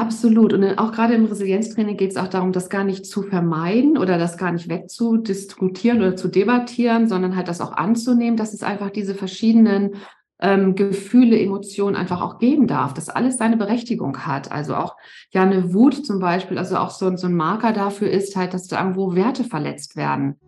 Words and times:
Absolut. 0.00 0.54
Und 0.54 0.78
auch 0.78 0.92
gerade 0.92 1.12
im 1.12 1.26
Resilienztraining 1.26 1.98
geht 1.98 2.12
es 2.12 2.16
auch 2.16 2.28
darum, 2.28 2.52
das 2.52 2.70
gar 2.70 2.84
nicht 2.84 3.04
zu 3.04 3.20
vermeiden 3.22 3.98
oder 3.98 4.16
das 4.16 4.38
gar 4.38 4.50
nicht 4.50 4.70
wegzudiskutieren 4.70 5.98
oder 5.98 6.16
zu 6.16 6.28
debattieren, 6.28 7.06
sondern 7.06 7.36
halt 7.36 7.48
das 7.48 7.60
auch 7.60 7.72
anzunehmen, 7.72 8.38
dass 8.38 8.54
es 8.54 8.62
einfach 8.62 8.88
diese 8.88 9.14
verschiedenen 9.14 9.96
ähm, 10.40 10.74
Gefühle, 10.74 11.38
Emotionen 11.38 11.96
einfach 11.96 12.22
auch 12.22 12.38
geben 12.38 12.66
darf, 12.66 12.94
dass 12.94 13.10
alles 13.10 13.36
seine 13.36 13.58
Berechtigung 13.58 14.24
hat. 14.24 14.50
Also 14.50 14.74
auch 14.74 14.96
ja 15.32 15.42
eine 15.42 15.74
Wut 15.74 16.06
zum 16.06 16.18
Beispiel, 16.18 16.56
also 16.56 16.78
auch 16.78 16.88
so, 16.88 17.14
so 17.18 17.26
ein 17.26 17.34
Marker 17.34 17.74
dafür 17.74 18.08
ist 18.08 18.36
halt, 18.36 18.54
dass 18.54 18.68
da 18.68 18.80
irgendwo 18.80 19.14
Werte 19.14 19.44
verletzt 19.44 19.96
werden. 19.96 20.40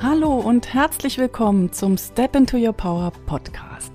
Hallo 0.00 0.36
und 0.36 0.72
herzlich 0.72 1.18
willkommen 1.18 1.72
zum 1.72 1.98
Step 1.98 2.36
into 2.36 2.56
Your 2.56 2.72
Power 2.72 3.10
Podcast. 3.26 3.91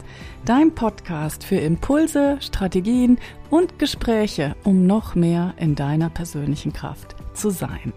Dein 0.48 0.74
Podcast 0.74 1.44
für 1.44 1.58
Impulse, 1.58 2.38
Strategien 2.40 3.20
und 3.50 3.80
Gespräche, 3.80 4.56
um 4.64 4.88
noch 4.88 5.14
mehr 5.14 5.54
in 5.58 5.76
deiner 5.76 6.10
persönlichen 6.10 6.72
Kraft 6.72 7.18
zu 7.34 7.50
sein. 7.50 7.92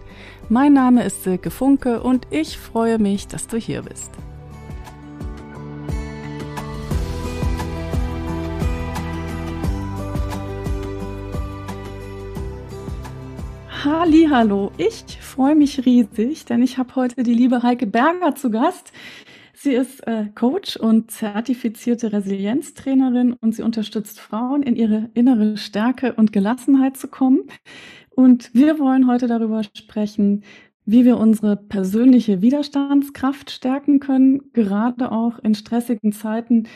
Mein 0.49 0.73
Name 0.73 1.05
ist 1.05 1.23
Silke 1.23 1.49
Funke 1.49 2.03
und 2.03 2.27
ich 2.29 2.57
freue 2.57 2.99
mich, 2.99 3.29
dass 3.29 3.47
du 3.47 3.55
hier 3.55 3.83
bist. 3.83 4.11
Hallo, 13.81 14.71
ich 14.75 15.03
freue 15.21 15.55
mich 15.55 15.85
riesig, 15.85 16.43
denn 16.45 16.61
ich 16.61 16.77
habe 16.77 16.95
heute 16.95 17.23
die 17.23 17.33
liebe 17.33 17.63
Heike 17.63 17.87
Berger 17.87 18.35
zu 18.35 18.51
Gast. 18.51 18.91
Sie 19.63 19.73
ist 19.73 20.07
äh, 20.07 20.25
Coach 20.33 20.75
und 20.75 21.11
zertifizierte 21.11 22.11
Resilienztrainerin 22.11 23.33
und 23.33 23.53
sie 23.53 23.61
unterstützt 23.61 24.19
Frauen 24.19 24.63
in 24.63 24.75
ihre 24.75 25.11
innere 25.13 25.55
Stärke 25.55 26.13
und 26.13 26.33
Gelassenheit 26.33 26.97
zu 26.97 27.07
kommen. 27.07 27.43
Und 28.09 28.51
wir 28.55 28.79
wollen 28.79 29.05
heute 29.05 29.27
darüber 29.27 29.61
sprechen, 29.63 30.43
wie 30.85 31.05
wir 31.05 31.17
unsere 31.19 31.57
persönliche 31.57 32.41
Widerstandskraft 32.41 33.51
stärken 33.51 33.99
können, 33.99 34.51
gerade 34.53 35.11
auch 35.11 35.37
in 35.37 35.53
stressigen 35.53 36.11
Zeiten 36.11 36.67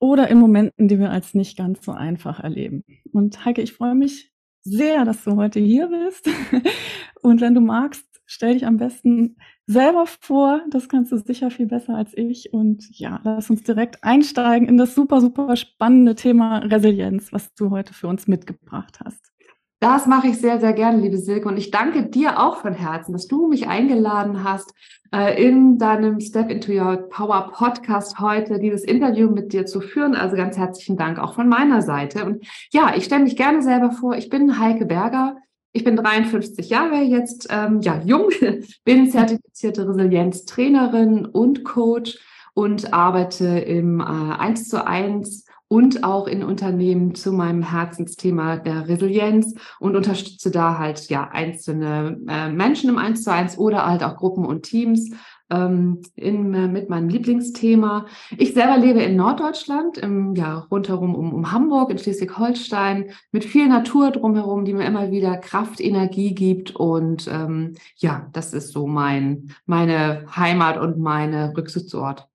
oder 0.00 0.26
in 0.26 0.40
Momenten, 0.40 0.88
die 0.88 0.98
wir 0.98 1.12
als 1.12 1.32
nicht 1.32 1.56
ganz 1.56 1.84
so 1.84 1.92
einfach 1.92 2.40
erleben. 2.40 2.82
Und 3.12 3.44
Heike, 3.44 3.62
ich 3.62 3.72
freue 3.72 3.94
mich 3.94 4.32
sehr, 4.64 5.04
dass 5.04 5.22
du 5.22 5.36
heute 5.36 5.60
hier 5.60 5.86
bist. 5.86 6.28
Und 7.22 7.40
wenn 7.40 7.54
du 7.54 7.60
magst, 7.60 8.04
stell 8.24 8.54
dich 8.54 8.66
am 8.66 8.78
besten 8.78 9.36
selber 9.66 10.06
vor. 10.06 10.60
Das 10.70 10.88
kannst 10.88 11.12
du 11.12 11.18
sicher 11.18 11.50
viel 11.50 11.66
besser 11.66 11.94
als 11.94 12.12
ich. 12.14 12.52
Und 12.52 12.84
ja, 12.98 13.20
lass 13.24 13.50
uns 13.50 13.62
direkt 13.62 14.02
einsteigen 14.02 14.68
in 14.68 14.76
das 14.76 14.94
super, 14.94 15.20
super 15.20 15.56
spannende 15.56 16.14
Thema 16.14 16.58
Resilienz, 16.58 17.32
was 17.32 17.52
du 17.54 17.70
heute 17.70 17.92
für 17.92 18.08
uns 18.08 18.26
mitgebracht 18.26 19.00
hast. 19.04 19.32
Das 19.80 20.06
mache 20.06 20.28
ich 20.28 20.38
sehr, 20.40 20.58
sehr 20.58 20.72
gerne, 20.72 21.02
liebe 21.02 21.18
Silke. 21.18 21.48
Und 21.48 21.58
ich 21.58 21.70
danke 21.70 22.06
dir 22.06 22.40
auch 22.40 22.56
von 22.56 22.72
Herzen, 22.72 23.12
dass 23.12 23.26
du 23.26 23.46
mich 23.46 23.68
eingeladen 23.68 24.42
hast, 24.42 24.72
äh, 25.12 25.42
in 25.42 25.76
deinem 25.76 26.18
Step 26.20 26.50
into 26.50 26.72
Your 26.72 27.08
Power 27.10 27.52
Podcast 27.52 28.18
heute 28.18 28.58
dieses 28.58 28.84
Interview 28.84 29.30
mit 29.30 29.52
dir 29.52 29.66
zu 29.66 29.82
führen. 29.82 30.14
Also 30.14 30.34
ganz 30.34 30.56
herzlichen 30.56 30.96
Dank 30.96 31.18
auch 31.18 31.34
von 31.34 31.48
meiner 31.48 31.82
Seite. 31.82 32.24
Und 32.24 32.46
ja, 32.72 32.94
ich 32.96 33.04
stelle 33.04 33.24
mich 33.24 33.36
gerne 33.36 33.60
selber 33.60 33.92
vor. 33.92 34.16
Ich 34.16 34.30
bin 34.30 34.58
Heike 34.58 34.86
Berger. 34.86 35.36
Ich 35.76 35.84
bin 35.84 35.94
53 35.94 36.70
Jahre 36.70 37.02
jetzt, 37.02 37.48
ähm, 37.50 37.82
ja, 37.82 38.00
jung, 38.02 38.30
bin 38.86 39.10
zertifizierte 39.10 39.86
Resilienztrainerin 39.86 41.26
und 41.26 41.64
Coach 41.64 42.18
und 42.54 42.94
arbeite 42.94 43.46
im 43.58 44.00
äh, 44.00 44.04
1 44.04 44.70
zu 44.70 44.86
1 44.86 45.44
und 45.68 46.02
auch 46.02 46.28
in 46.28 46.42
Unternehmen 46.42 47.14
zu 47.14 47.30
meinem 47.30 47.62
Herzensthema 47.62 48.56
der 48.56 48.88
Resilienz 48.88 49.54
und 49.78 49.96
unterstütze 49.96 50.50
da 50.50 50.78
halt 50.78 51.10
ja 51.10 51.28
einzelne 51.30 52.20
äh, 52.26 52.48
Menschen 52.48 52.88
im 52.88 52.96
Eins 52.96 53.22
zu 53.22 53.30
eins 53.30 53.58
oder 53.58 53.84
halt 53.84 54.02
auch 54.02 54.16
Gruppen 54.16 54.46
und 54.46 54.62
Teams 54.62 55.10
ähm, 55.50 56.00
in, 56.14 56.54
äh, 56.54 56.68
mit 56.68 56.88
meinem 56.88 57.08
Lieblingsthema. 57.08 58.06
Ich 58.36 58.54
selber 58.54 58.78
lebe 58.78 59.02
in 59.02 59.16
Norddeutschland, 59.16 59.98
im, 59.98 60.34
ja, 60.34 60.66
rundherum 60.70 61.14
um, 61.14 61.32
um 61.32 61.52
Hamburg, 61.52 61.90
in 61.90 61.98
Schleswig-Holstein, 61.98 63.10
mit 63.32 63.44
viel 63.44 63.68
Natur 63.68 64.10
drumherum, 64.10 64.64
die 64.64 64.74
mir 64.74 64.86
immer 64.86 65.10
wieder 65.10 65.36
Kraft, 65.36 65.80
Energie 65.80 66.34
gibt. 66.34 66.74
Und 66.74 67.28
ähm, 67.30 67.74
ja, 67.96 68.28
das 68.32 68.52
ist 68.52 68.72
so 68.72 68.86
mein, 68.86 69.54
meine 69.66 70.26
Heimat 70.34 70.78
und 70.78 70.98
meine 70.98 71.56
Rückzugsort. 71.56 72.28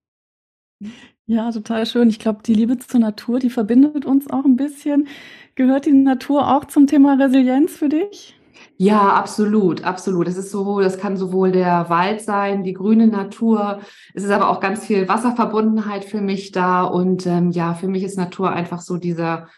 Ja, 1.25 1.51
total 1.51 1.85
schön. 1.85 2.09
Ich 2.09 2.19
glaube, 2.19 2.41
die 2.45 2.53
Liebe 2.53 2.77
zur 2.77 2.99
Natur, 2.99 3.39
die 3.39 3.49
verbindet 3.49 4.05
uns 4.05 4.29
auch 4.29 4.43
ein 4.43 4.55
bisschen. 4.55 5.07
Gehört 5.55 5.85
die 5.85 5.91
Natur 5.91 6.47
auch 6.55 6.65
zum 6.65 6.87
Thema 6.87 7.15
Resilienz 7.15 7.77
für 7.77 7.89
dich? 7.89 8.35
Ja, 8.81 9.13
absolut, 9.13 9.83
absolut. 9.83 10.27
Es 10.27 10.37
ist 10.37 10.49
sowohl, 10.49 10.81
das 10.81 10.97
kann 10.97 11.15
sowohl 11.15 11.51
der 11.51 11.87
Wald 11.89 12.19
sein, 12.19 12.63
die 12.63 12.73
grüne 12.73 13.05
Natur. 13.05 13.81
Es 14.15 14.23
ist 14.23 14.31
aber 14.31 14.49
auch 14.49 14.59
ganz 14.59 14.83
viel 14.83 15.07
Wasserverbundenheit 15.07 16.03
für 16.03 16.19
mich 16.19 16.51
da. 16.51 16.81
Und 16.81 17.27
ähm, 17.27 17.51
ja, 17.51 17.75
für 17.75 17.87
mich 17.87 18.01
ist 18.01 18.17
Natur 18.17 18.49
einfach 18.49 18.81
so 18.81 18.97
dieser 18.97 19.49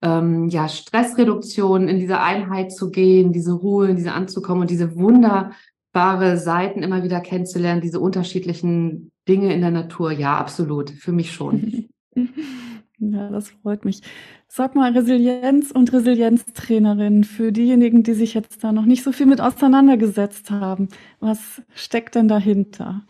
ähm, 0.00 0.48
ja, 0.48 0.66
Stressreduktion, 0.66 1.88
in 1.88 1.98
diese 1.98 2.20
Einheit 2.20 2.72
zu 2.72 2.90
gehen, 2.90 3.34
diese 3.34 3.52
Ruhe, 3.52 3.88
in 3.88 3.96
diese 3.96 4.12
anzukommen 4.12 4.62
und 4.62 4.70
diese 4.70 4.96
wunderbare 4.96 6.38
Seiten 6.38 6.82
immer 6.82 7.02
wieder 7.02 7.20
kennenzulernen, 7.20 7.82
diese 7.82 8.00
unterschiedlichen 8.00 9.12
Dinge 9.28 9.52
in 9.52 9.60
der 9.60 9.72
Natur, 9.72 10.10
ja, 10.10 10.38
absolut. 10.38 10.88
Für 10.88 11.12
mich 11.12 11.32
schon. 11.32 11.90
Ja, 13.02 13.30
das 13.30 13.48
freut 13.50 13.84
mich. 13.86 14.02
Sag 14.46 14.74
mal, 14.74 14.92
Resilienz 14.92 15.70
und 15.70 15.90
Resilienztrainerin 15.92 17.24
für 17.24 17.50
diejenigen, 17.50 18.02
die 18.02 18.12
sich 18.12 18.34
jetzt 18.34 18.62
da 18.62 18.72
noch 18.72 18.84
nicht 18.84 19.02
so 19.02 19.12
viel 19.12 19.24
mit 19.26 19.40
auseinandergesetzt 19.40 20.50
haben. 20.50 20.88
Was 21.18 21.62
steckt 21.74 22.14
denn 22.14 22.28
dahinter? 22.28 23.06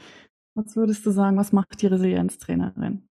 Was 0.55 0.77
würdest 0.77 1.07
du 1.07 1.11
sagen, 1.13 1.37
was 1.39 1.53
macht 1.53 1.83
die 1.83 1.89
Resilienztrainerin? 1.89 3.09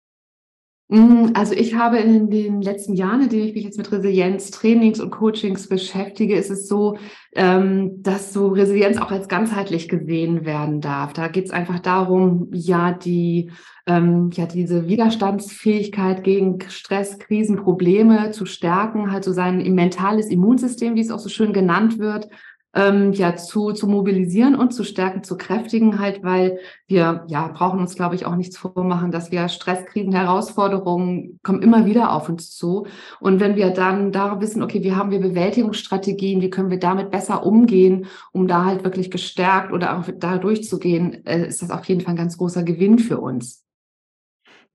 Mm, 0.92 1.34
also 1.36 1.54
ich 1.54 1.76
habe 1.76 1.98
in 2.00 2.32
den 2.32 2.64
letzten 2.64 2.94
Jahren, 2.96 3.22
in 3.22 3.30
denen 3.30 3.48
ich 3.48 3.54
mich 3.54 3.64
jetzt 3.64 3.78
mit 3.78 3.92
Resilienz, 3.92 4.50
Trainings 4.50 5.00
und 5.00 5.12
Coachings 5.12 5.70
beschäftige, 5.70 6.36
ist 6.36 6.50
es 6.50 6.68
so, 6.68 6.98
ähm, 7.36 8.02
dass 8.02 8.34
so 8.34 8.48
Resilienz 8.48 8.98
auch 8.98 9.12
als 9.12 9.28
ganzheitlich 9.28 9.88
gesehen 9.88 10.46
werden 10.46 10.82
darf. 10.82 11.14
Da 11.14 11.28
geht 11.28 11.46
es 11.46 11.52
einfach 11.52 11.80
darum, 11.80 12.50
ja, 12.52 12.92
die, 12.92 13.52
ähm, 13.86 14.32
ja, 14.34 14.48
diese 14.48 14.88
Widerstandsfähigkeit 14.88 16.24
gegen 16.24 16.60
Stress, 16.70 17.20
Krisen, 17.20 17.58
Probleme 17.58 18.32
zu 18.32 18.48
stärken, 18.48 19.12
halt 19.12 19.24
so 19.24 19.32
sein 19.32 19.58
mentales 19.76 20.28
Immunsystem, 20.28 20.96
wie 20.96 21.02
es 21.02 21.12
auch 21.12 21.20
so 21.20 21.30
schön 21.30 21.54
genannt 21.54 22.00
wird, 22.00 22.30
ähm, 22.74 23.14
ja 23.14 23.36
zu, 23.36 23.72
zu 23.72 23.88
mobilisieren 23.88 24.56
und 24.56 24.74
zu 24.74 24.84
stärken, 24.84 25.24
zu 25.24 25.38
kräftigen 25.38 26.00
halt, 26.00 26.24
weil 26.24 26.60
wir 26.88 27.26
ja 27.28 27.48
brauchen 27.48 27.80
uns, 27.80 27.96
glaube 27.96 28.16
ich, 28.16 28.26
auch 28.26 28.36
nichts 28.36 28.58
vormachen, 28.58 29.12
dass 29.12 29.32
wir 29.32 29.48
Stresskrisen, 29.48 30.14
Herausforderungen 30.14 31.40
kommen 31.44 31.62
immer 31.62 31.86
wieder 31.86 32.14
auf 32.14 32.30
uns 32.30 32.56
zu. 32.56 32.86
Und 33.20 33.40
wenn 33.40 33.56
wir 33.56 33.72
dann 33.72 34.12
da 34.12 34.40
wissen, 34.40 34.62
okay, 34.62 34.84
wie 34.84 34.94
haben 34.94 35.12
wir 35.12 35.20
Bewältigungsstrategien, 35.20 36.42
wie 36.42 36.50
können 36.50 36.70
wir 36.70 36.80
damit 36.80 37.10
besser 37.12 37.46
umgehen, 37.46 38.06
um 38.32 38.48
da 38.48 38.66
halt 38.66 38.84
wirklich 38.84 39.10
gestärkt 39.10 39.72
oder 39.74 39.98
auch 39.98 40.06
da 40.18 40.38
durchzugehen, 40.38 41.26
äh, 41.26 41.48
ist 41.48 41.62
das 41.62 41.72
auf 41.72 41.86
jeden 41.86 42.02
Fall 42.02 42.14
ein 42.14 42.18
ganz 42.18 42.38
großer 42.38 42.64
Gewinn 42.64 43.00
für 43.00 43.20
uns. 43.20 43.66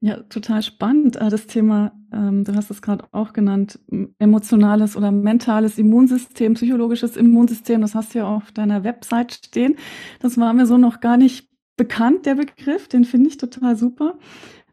Ja, 0.00 0.22
total 0.24 0.62
spannend. 0.62 1.16
Äh, 1.16 1.30
das 1.30 1.46
Thema, 1.46 1.92
ähm, 2.14 2.44
du 2.44 2.54
hast 2.54 2.70
es 2.70 2.80
gerade 2.80 3.04
auch 3.12 3.32
genannt, 3.32 3.78
emotionales 4.18 4.96
oder 4.96 5.10
mentales 5.10 5.78
Immunsystem, 5.78 6.54
psychologisches 6.54 7.16
Immunsystem. 7.16 7.80
Das 7.80 7.94
hast 7.94 8.14
du 8.14 8.20
ja 8.20 8.26
auf 8.26 8.52
deiner 8.52 8.84
Website 8.84 9.32
stehen. 9.32 9.76
Das 10.20 10.38
war 10.38 10.52
mir 10.52 10.66
so 10.66 10.78
noch 10.78 11.00
gar 11.00 11.16
nicht 11.16 11.48
bekannt, 11.76 12.26
der 12.26 12.36
Begriff. 12.36 12.88
Den 12.88 13.04
finde 13.04 13.28
ich 13.28 13.36
total 13.36 13.76
super. 13.76 14.18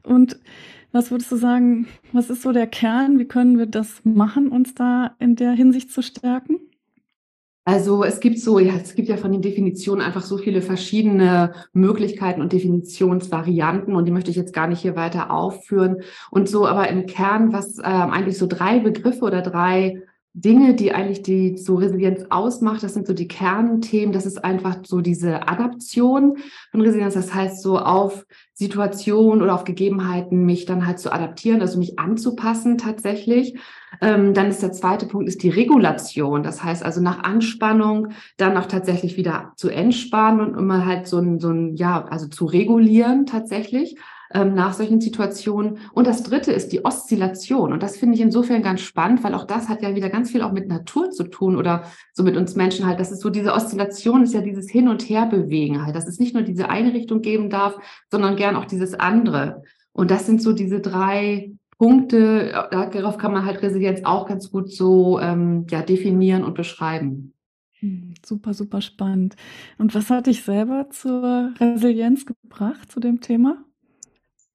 Und 0.03 0.39
was 0.91 1.09
würdest 1.11 1.31
du 1.31 1.37
sagen, 1.37 1.87
was 2.11 2.29
ist 2.29 2.41
so 2.41 2.51
der 2.51 2.67
Kern? 2.67 3.17
Wie 3.17 3.25
können 3.25 3.57
wir 3.57 3.65
das 3.65 4.01
machen, 4.03 4.49
uns 4.49 4.75
da 4.75 5.15
in 5.19 5.35
der 5.35 5.51
Hinsicht 5.51 5.91
zu 5.91 6.03
stärken? 6.03 6.59
Also 7.63 8.03
es 8.03 8.19
gibt 8.19 8.39
so, 8.39 8.57
ja, 8.57 8.73
es 8.75 8.95
gibt 8.95 9.07
ja 9.07 9.17
von 9.17 9.31
den 9.31 9.43
Definitionen 9.43 10.03
einfach 10.03 10.23
so 10.23 10.37
viele 10.37 10.63
verschiedene 10.63 11.53
Möglichkeiten 11.73 12.41
und 12.41 12.53
Definitionsvarianten 12.53 13.95
und 13.95 14.05
die 14.05 14.11
möchte 14.11 14.31
ich 14.31 14.37
jetzt 14.37 14.53
gar 14.53 14.67
nicht 14.67 14.81
hier 14.81 14.95
weiter 14.95 15.29
aufführen. 15.29 16.01
Und 16.31 16.49
so, 16.49 16.65
aber 16.65 16.89
im 16.89 17.05
Kern, 17.05 17.53
was 17.53 17.77
äh, 17.77 17.83
eigentlich 17.83 18.39
so 18.39 18.47
drei 18.47 18.79
Begriffe 18.79 19.25
oder 19.25 19.43
drei 19.43 20.01
Dinge, 20.33 20.75
die 20.75 20.93
eigentlich 20.93 21.23
die 21.23 21.57
so 21.57 21.75
Resilienz 21.75 22.25
ausmacht, 22.29 22.83
das 22.83 22.93
sind 22.93 23.05
so 23.05 23.13
die 23.13 23.27
Kernthemen. 23.27 24.13
Das 24.13 24.25
ist 24.25 24.43
einfach 24.43 24.77
so 24.85 25.01
diese 25.01 25.47
Adaption 25.49 26.37
von 26.71 26.81
Resilienz. 26.81 27.15
Das 27.15 27.33
heißt, 27.33 27.61
so 27.61 27.77
auf 27.77 28.25
Situationen 28.53 29.41
oder 29.41 29.53
auf 29.53 29.65
Gegebenheiten 29.65 30.45
mich 30.45 30.65
dann 30.65 30.87
halt 30.87 30.99
zu 30.99 31.11
adaptieren, 31.11 31.59
also 31.59 31.77
mich 31.77 31.99
anzupassen 31.99 32.77
tatsächlich. 32.77 33.59
Ähm, 33.99 34.33
dann 34.33 34.47
ist 34.47 34.61
der 34.61 34.71
zweite 34.71 35.05
Punkt 35.05 35.27
ist 35.27 35.43
die 35.43 35.49
Regulation. 35.49 36.43
Das 36.43 36.63
heißt 36.63 36.83
also 36.83 37.01
nach 37.01 37.23
Anspannung 37.23 38.09
dann 38.37 38.55
auch 38.55 38.67
tatsächlich 38.67 39.17
wieder 39.17 39.51
zu 39.57 39.67
entspannen 39.67 40.39
und 40.39 40.57
immer 40.57 40.85
halt 40.85 41.07
so 41.07 41.17
ein, 41.17 41.39
so 41.39 41.49
ein, 41.49 41.75
ja, 41.75 42.05
also 42.05 42.27
zu 42.27 42.45
regulieren 42.45 43.25
tatsächlich 43.25 43.97
ähm, 44.33 44.53
nach 44.53 44.73
solchen 44.73 45.01
Situationen. 45.01 45.79
Und 45.93 46.07
das 46.07 46.23
dritte 46.23 46.51
ist 46.51 46.71
die 46.71 46.85
Oszillation. 46.85 47.73
Und 47.73 47.83
das 47.83 47.97
finde 47.97 48.15
ich 48.15 48.21
insofern 48.21 48.61
ganz 48.61 48.81
spannend, 48.81 49.23
weil 49.23 49.33
auch 49.33 49.45
das 49.45 49.69
hat 49.69 49.81
ja 49.81 49.95
wieder 49.95 50.09
ganz 50.09 50.31
viel 50.31 50.41
auch 50.41 50.51
mit 50.51 50.67
Natur 50.67 51.11
zu 51.11 51.23
tun 51.23 51.55
oder 51.55 51.83
so 52.13 52.23
mit 52.23 52.37
uns 52.37 52.55
Menschen 52.55 52.85
halt. 52.85 52.99
Das 52.99 53.11
ist 53.11 53.21
so 53.21 53.29
diese 53.29 53.53
Oszillation 53.53 54.23
ist 54.23 54.33
ja 54.33 54.41
dieses 54.41 54.69
Hin- 54.69 54.87
und 54.87 55.07
Herbewegen 55.07 55.85
halt, 55.85 55.95
dass 55.95 56.07
es 56.07 56.19
nicht 56.19 56.33
nur 56.33 56.43
diese 56.43 56.69
eine 56.69 56.93
Richtung 56.93 57.21
geben 57.21 57.49
darf, 57.49 57.77
sondern 58.09 58.35
gern 58.35 58.55
auch 58.55 58.65
dieses 58.65 58.93
andere. 58.93 59.63
Und 59.93 60.11
das 60.11 60.25
sind 60.25 60.41
so 60.41 60.53
diese 60.53 60.79
drei 60.79 61.51
Punkte, 61.77 62.51
darauf 62.71 63.17
kann 63.17 63.33
man 63.33 63.45
halt 63.45 63.61
Resilienz 63.63 64.01
auch 64.03 64.27
ganz 64.27 64.51
gut 64.51 64.71
so 64.71 65.19
ähm, 65.19 65.65
ja, 65.69 65.81
definieren 65.81 66.43
und 66.43 66.53
beschreiben. 66.53 67.33
Hm, 67.79 68.13
super, 68.23 68.53
super 68.53 68.81
spannend. 68.81 69.35
Und 69.79 69.95
was 69.95 70.11
hat 70.11 70.27
dich 70.27 70.43
selber 70.43 70.89
zur 70.91 71.53
Resilienz 71.59 72.27
gebracht, 72.27 72.91
zu 72.91 72.99
dem 72.99 73.19
Thema? 73.21 73.65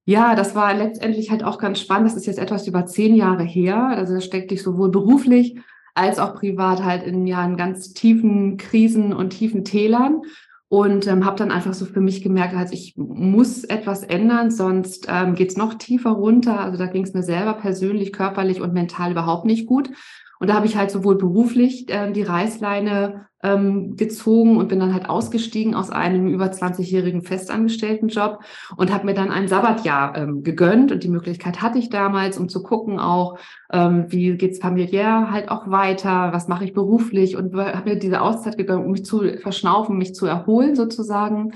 Ja, 0.08 0.36
das 0.36 0.54
war 0.54 0.72
letztendlich 0.72 1.32
halt 1.32 1.42
auch 1.42 1.58
ganz 1.58 1.80
spannend. 1.80 2.06
Das 2.06 2.16
ist 2.16 2.26
jetzt 2.26 2.38
etwas 2.38 2.68
über 2.68 2.86
zehn 2.86 3.16
Jahre 3.16 3.42
her. 3.42 3.88
Also 3.88 4.14
da 4.14 4.20
steckte 4.20 4.54
ich 4.54 4.62
sowohl 4.62 4.90
beruflich 4.90 5.58
als 5.94 6.18
auch 6.20 6.34
privat 6.34 6.84
halt 6.84 7.02
in 7.02 7.26
ja 7.26 7.44
in 7.44 7.56
ganz 7.56 7.92
tiefen 7.92 8.56
Krisen 8.56 9.12
und 9.12 9.30
tiefen 9.30 9.64
Tälern 9.64 10.22
und 10.68 11.06
ähm, 11.08 11.24
habe 11.24 11.38
dann 11.38 11.50
einfach 11.50 11.74
so 11.74 11.86
für 11.86 12.00
mich 12.00 12.22
gemerkt, 12.22 12.54
also 12.54 12.72
ich 12.72 12.94
muss 12.96 13.64
etwas 13.64 14.02
ändern, 14.04 14.50
sonst 14.50 15.06
ähm, 15.08 15.34
geht 15.34 15.50
es 15.50 15.56
noch 15.56 15.74
tiefer 15.74 16.10
runter. 16.10 16.60
Also 16.60 16.78
da 16.78 16.86
ging 16.86 17.02
es 17.02 17.14
mir 17.14 17.22
selber 17.22 17.54
persönlich, 17.54 18.12
körperlich 18.12 18.60
und 18.60 18.74
mental 18.74 19.10
überhaupt 19.10 19.44
nicht 19.44 19.66
gut. 19.66 19.90
Und 20.38 20.48
da 20.48 20.54
habe 20.54 20.66
ich 20.66 20.76
halt 20.76 20.90
sowohl 20.90 21.16
beruflich 21.16 21.88
äh, 21.88 22.12
die 22.12 22.22
Reißleine 22.22 23.26
ähm, 23.42 23.96
gezogen 23.96 24.56
und 24.56 24.68
bin 24.68 24.80
dann 24.80 24.92
halt 24.92 25.08
ausgestiegen 25.08 25.74
aus 25.74 25.90
einem 25.90 26.28
über 26.28 26.46
20-jährigen 26.46 27.22
festangestellten 27.22 28.08
Job 28.08 28.40
und 28.76 28.92
habe 28.92 29.06
mir 29.06 29.14
dann 29.14 29.30
ein 29.30 29.46
Sabbatjahr 29.46 30.16
ähm, 30.16 30.42
gegönnt. 30.42 30.90
Und 30.90 31.04
die 31.04 31.08
Möglichkeit 31.08 31.62
hatte 31.62 31.78
ich 31.78 31.90
damals, 31.90 32.38
um 32.38 32.48
zu 32.48 32.62
gucken 32.62 32.98
auch, 32.98 33.38
ähm, 33.72 34.06
wie 34.08 34.36
geht's 34.36 34.58
familiär 34.58 35.30
halt 35.30 35.48
auch 35.50 35.70
weiter, 35.70 36.32
was 36.32 36.48
mache 36.48 36.64
ich 36.64 36.72
beruflich? 36.72 37.36
Und 37.36 37.54
habe 37.54 37.90
mir 37.90 37.98
diese 37.98 38.20
Auszeit 38.20 38.56
gegönnt, 38.56 38.84
um 38.84 38.92
mich 38.92 39.04
zu 39.04 39.22
verschnaufen, 39.40 39.98
mich 39.98 40.14
zu 40.14 40.26
erholen 40.26 40.74
sozusagen. 40.74 41.52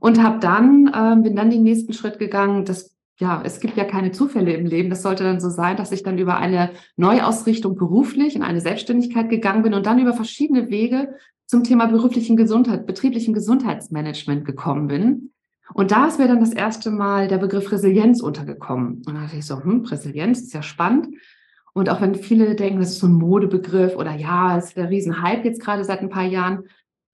Und 0.00 0.22
habe 0.22 0.40
dann 0.40 0.90
ähm, 0.94 1.22
bin 1.22 1.36
dann 1.36 1.50
den 1.50 1.62
nächsten 1.62 1.92
Schritt 1.92 2.18
gegangen, 2.18 2.64
das 2.64 2.92
ja, 3.22 3.40
es 3.44 3.60
gibt 3.60 3.76
ja 3.76 3.84
keine 3.84 4.10
Zufälle 4.10 4.52
im 4.52 4.66
Leben. 4.66 4.90
Das 4.90 5.02
sollte 5.02 5.22
dann 5.22 5.40
so 5.40 5.48
sein, 5.48 5.76
dass 5.76 5.92
ich 5.92 6.02
dann 6.02 6.18
über 6.18 6.38
eine 6.38 6.70
Neuausrichtung 6.96 7.76
beruflich 7.76 8.34
in 8.34 8.42
eine 8.42 8.60
Selbstständigkeit 8.60 9.30
gegangen 9.30 9.62
bin 9.62 9.74
und 9.74 9.86
dann 9.86 10.00
über 10.00 10.12
verschiedene 10.12 10.70
Wege 10.70 11.14
zum 11.46 11.62
Thema 11.62 11.86
beruflichen 11.86 12.36
Gesundheit, 12.36 12.84
betrieblichen 12.84 13.32
Gesundheitsmanagement 13.32 14.44
gekommen 14.44 14.88
bin. 14.88 15.30
Und 15.72 15.92
da 15.92 16.08
ist 16.08 16.18
mir 16.18 16.26
dann 16.26 16.40
das 16.40 16.52
erste 16.52 16.90
Mal 16.90 17.28
der 17.28 17.38
Begriff 17.38 17.70
Resilienz 17.70 18.20
untergekommen. 18.20 19.04
Und 19.06 19.14
da 19.14 19.22
dachte 19.22 19.36
ich 19.36 19.46
so, 19.46 19.62
hm, 19.62 19.84
Resilienz 19.84 20.40
ist 20.40 20.52
ja 20.52 20.62
spannend. 20.62 21.14
Und 21.74 21.88
auch 21.90 22.00
wenn 22.00 22.16
viele 22.16 22.56
denken, 22.56 22.80
das 22.80 22.90
ist 22.90 22.98
so 22.98 23.06
ein 23.06 23.12
Modebegriff 23.12 23.94
oder 23.94 24.16
ja, 24.16 24.58
es 24.58 24.66
ist 24.66 24.76
der 24.76 24.90
Riesenhype 24.90 25.44
jetzt 25.44 25.62
gerade 25.62 25.84
seit 25.84 26.00
ein 26.00 26.10
paar 26.10 26.24
Jahren, 26.24 26.64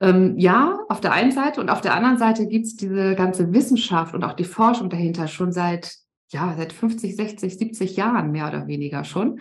ähm, 0.00 0.38
ja, 0.38 0.78
auf 0.88 1.00
der 1.00 1.12
einen 1.12 1.32
Seite 1.32 1.60
und 1.60 1.70
auf 1.70 1.80
der 1.80 1.94
anderen 1.94 2.18
Seite 2.18 2.46
gibt 2.46 2.66
es 2.66 2.76
diese 2.76 3.14
ganze 3.14 3.52
Wissenschaft 3.52 4.14
und 4.14 4.24
auch 4.24 4.34
die 4.34 4.44
Forschung 4.44 4.90
dahinter 4.90 5.26
schon 5.28 5.52
seit, 5.52 5.96
ja, 6.30 6.54
seit 6.56 6.72
50, 6.72 7.16
60, 7.16 7.58
70 7.58 7.96
Jahren 7.96 8.30
mehr 8.30 8.48
oder 8.48 8.66
weniger 8.66 9.04
schon. 9.04 9.40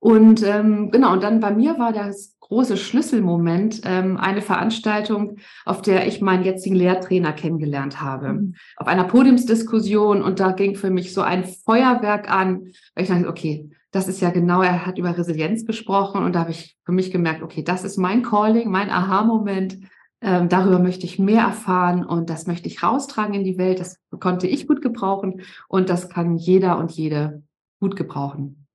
Und 0.00 0.42
ähm, 0.44 0.90
genau, 0.90 1.12
und 1.12 1.22
dann 1.22 1.40
bei 1.40 1.50
mir 1.50 1.78
war 1.78 1.92
das 1.92 2.36
große 2.40 2.76
Schlüsselmoment 2.76 3.82
ähm, 3.84 4.16
eine 4.16 4.40
Veranstaltung, 4.40 5.36
auf 5.66 5.82
der 5.82 6.06
ich 6.06 6.22
meinen 6.22 6.44
jetzigen 6.44 6.76
Lehrtrainer 6.76 7.32
kennengelernt 7.32 8.00
habe. 8.00 8.32
Mhm. 8.32 8.54
Auf 8.76 8.86
einer 8.86 9.04
Podiumsdiskussion 9.04 10.22
und 10.22 10.40
da 10.40 10.52
ging 10.52 10.74
für 10.74 10.90
mich 10.90 11.12
so 11.12 11.20
ein 11.20 11.44
Feuerwerk 11.44 12.30
an, 12.30 12.70
weil 12.94 13.04
ich 13.04 13.08
dachte, 13.10 13.28
okay, 13.28 13.70
das 13.90 14.08
ist 14.08 14.20
ja 14.20 14.30
genau, 14.30 14.62
er 14.62 14.86
hat 14.86 14.98
über 14.98 15.16
Resilienz 15.16 15.66
gesprochen 15.66 16.22
und 16.22 16.34
da 16.34 16.40
habe 16.40 16.50
ich 16.50 16.76
für 16.84 16.92
mich 16.92 17.10
gemerkt, 17.10 17.42
okay, 17.42 17.62
das 17.62 17.84
ist 17.84 17.98
mein 17.98 18.22
Calling, 18.22 18.70
mein 18.70 18.90
Aha-Moment 18.90 19.78
ähm, 20.20 20.48
darüber 20.48 20.78
möchte 20.78 21.06
ich 21.06 21.18
mehr 21.18 21.42
erfahren 21.42 22.04
und 22.04 22.30
das 22.30 22.46
möchte 22.46 22.68
ich 22.68 22.82
raustragen 22.82 23.34
in 23.34 23.44
die 23.44 23.58
Welt. 23.58 23.80
Das 23.80 23.98
konnte 24.20 24.46
ich 24.46 24.66
gut 24.66 24.82
gebrauchen 24.82 25.42
und 25.68 25.88
das 25.88 26.08
kann 26.08 26.36
jeder 26.36 26.78
und 26.78 26.92
jede 26.92 27.42
gut 27.80 27.96
gebrauchen. 27.96 28.67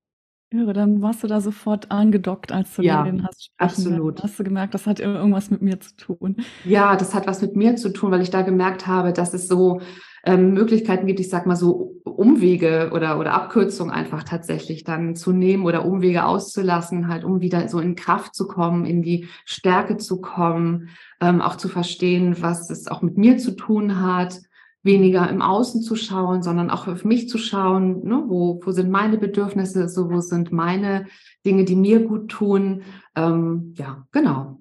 Ja, 0.53 0.71
dann 0.71 1.01
warst 1.01 1.23
du 1.23 1.27
da 1.27 1.41
sofort 1.41 1.89
angedockt, 1.89 2.51
als 2.51 2.75
du 2.75 2.83
ja, 2.83 3.01
den 3.01 3.25
hast 3.25 3.49
absolut. 3.57 4.21
Hast 4.21 4.37
du 4.37 4.43
gemerkt, 4.43 4.75
das 4.75 4.85
hat 4.85 4.99
irgendwas 4.99 5.49
mit 5.49 5.63
mir 5.63 5.79
zu 5.79 5.95
tun? 5.95 6.37
Ja, 6.63 6.95
das 6.95 7.15
hat 7.15 7.25
was 7.25 7.41
mit 7.41 7.55
mir 7.55 7.75
zu 7.75 7.89
tun, 7.91 8.11
weil 8.11 8.21
ich 8.21 8.29
da 8.29 8.43
gemerkt 8.43 8.85
habe, 8.85 9.13
dass 9.13 9.33
es 9.33 9.47
so 9.47 9.81
ähm, 10.23 10.53
Möglichkeiten 10.53 11.07
gibt, 11.07 11.19
ich 11.19 11.29
sag 11.29 11.47
mal 11.47 11.55
so 11.55 11.95
Umwege 12.03 12.91
oder, 12.93 13.19
oder 13.19 13.33
Abkürzungen 13.33 13.91
einfach 13.91 14.23
tatsächlich 14.23 14.83
dann 14.83 15.15
zu 15.15 15.31
nehmen 15.31 15.65
oder 15.65 15.85
Umwege 15.85 16.23
auszulassen, 16.23 17.07
halt 17.07 17.23
um 17.23 17.41
wieder 17.41 17.67
so 17.67 17.79
in 17.79 17.95
Kraft 17.95 18.35
zu 18.35 18.47
kommen, 18.47 18.85
in 18.85 19.01
die 19.01 19.27
Stärke 19.45 19.97
zu 19.97 20.21
kommen, 20.21 20.89
ähm, 21.19 21.41
auch 21.41 21.55
zu 21.55 21.67
verstehen, 21.67 22.37
was 22.41 22.69
es 22.69 22.87
auch 22.87 23.01
mit 23.01 23.17
mir 23.17 23.39
zu 23.39 23.55
tun 23.55 24.01
hat, 24.01 24.39
weniger 24.83 25.29
im 25.29 25.41
Außen 25.41 25.81
zu 25.81 25.95
schauen, 25.95 26.43
sondern 26.43 26.69
auch 26.69 26.87
auf 26.87 27.05
mich 27.05 27.29
zu 27.29 27.37
schauen, 27.37 28.03
ne, 28.05 28.23
wo, 28.27 28.59
wo 28.63 28.71
sind 28.71 28.91
meine 28.91 29.17
Bedürfnisse, 29.17 29.87
so 29.87 30.11
wo 30.11 30.19
sind 30.19 30.51
meine 30.51 31.07
Dinge, 31.45 31.63
die 31.63 31.75
mir 31.75 32.01
gut 32.01 32.29
tun. 32.29 32.83
Ähm, 33.15 33.73
ja, 33.77 34.05
genau. 34.11 34.59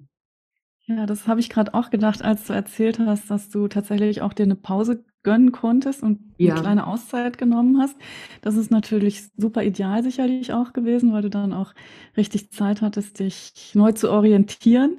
Ja, 0.85 1.05
das 1.05 1.27
habe 1.27 1.39
ich 1.39 1.49
gerade 1.49 1.73
auch 1.73 1.89
gedacht, 1.89 2.23
als 2.23 2.47
du 2.47 2.53
erzählt 2.53 2.99
hast, 2.99 3.31
dass 3.31 3.49
du 3.49 3.67
tatsächlich 3.67 4.21
auch 4.21 4.33
dir 4.33 4.43
eine 4.43 4.55
Pause 4.55 5.05
gönnen 5.23 5.53
konntest 5.53 6.03
und 6.03 6.19
ja. 6.37 6.53
eine 6.53 6.61
kleine 6.61 6.87
Auszeit 6.87 7.37
genommen 7.37 7.79
hast. 7.79 7.95
Das 8.41 8.55
ist 8.55 8.69
natürlich 8.69 9.29
super 9.37 9.63
ideal 9.63 10.03
sicherlich 10.03 10.51
auch 10.51 10.73
gewesen, 10.73 11.13
weil 11.13 11.21
du 11.21 11.29
dann 11.29 11.53
auch 11.53 11.73
richtig 12.17 12.51
Zeit 12.51 12.81
hattest, 12.81 13.19
dich 13.19 13.71
neu 13.73 13.93
zu 13.93 14.11
orientieren. 14.11 14.97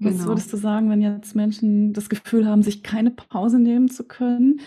Was 0.00 0.14
genau. 0.14 0.26
würdest 0.26 0.52
du 0.52 0.56
sagen, 0.56 0.90
wenn 0.90 1.00
jetzt 1.00 1.36
Menschen 1.36 1.92
das 1.92 2.08
Gefühl 2.08 2.46
haben, 2.46 2.62
sich 2.62 2.82
keine 2.82 3.10
Pause 3.10 3.58
nehmen 3.58 3.88
zu 3.88 4.04
können? 4.04 4.60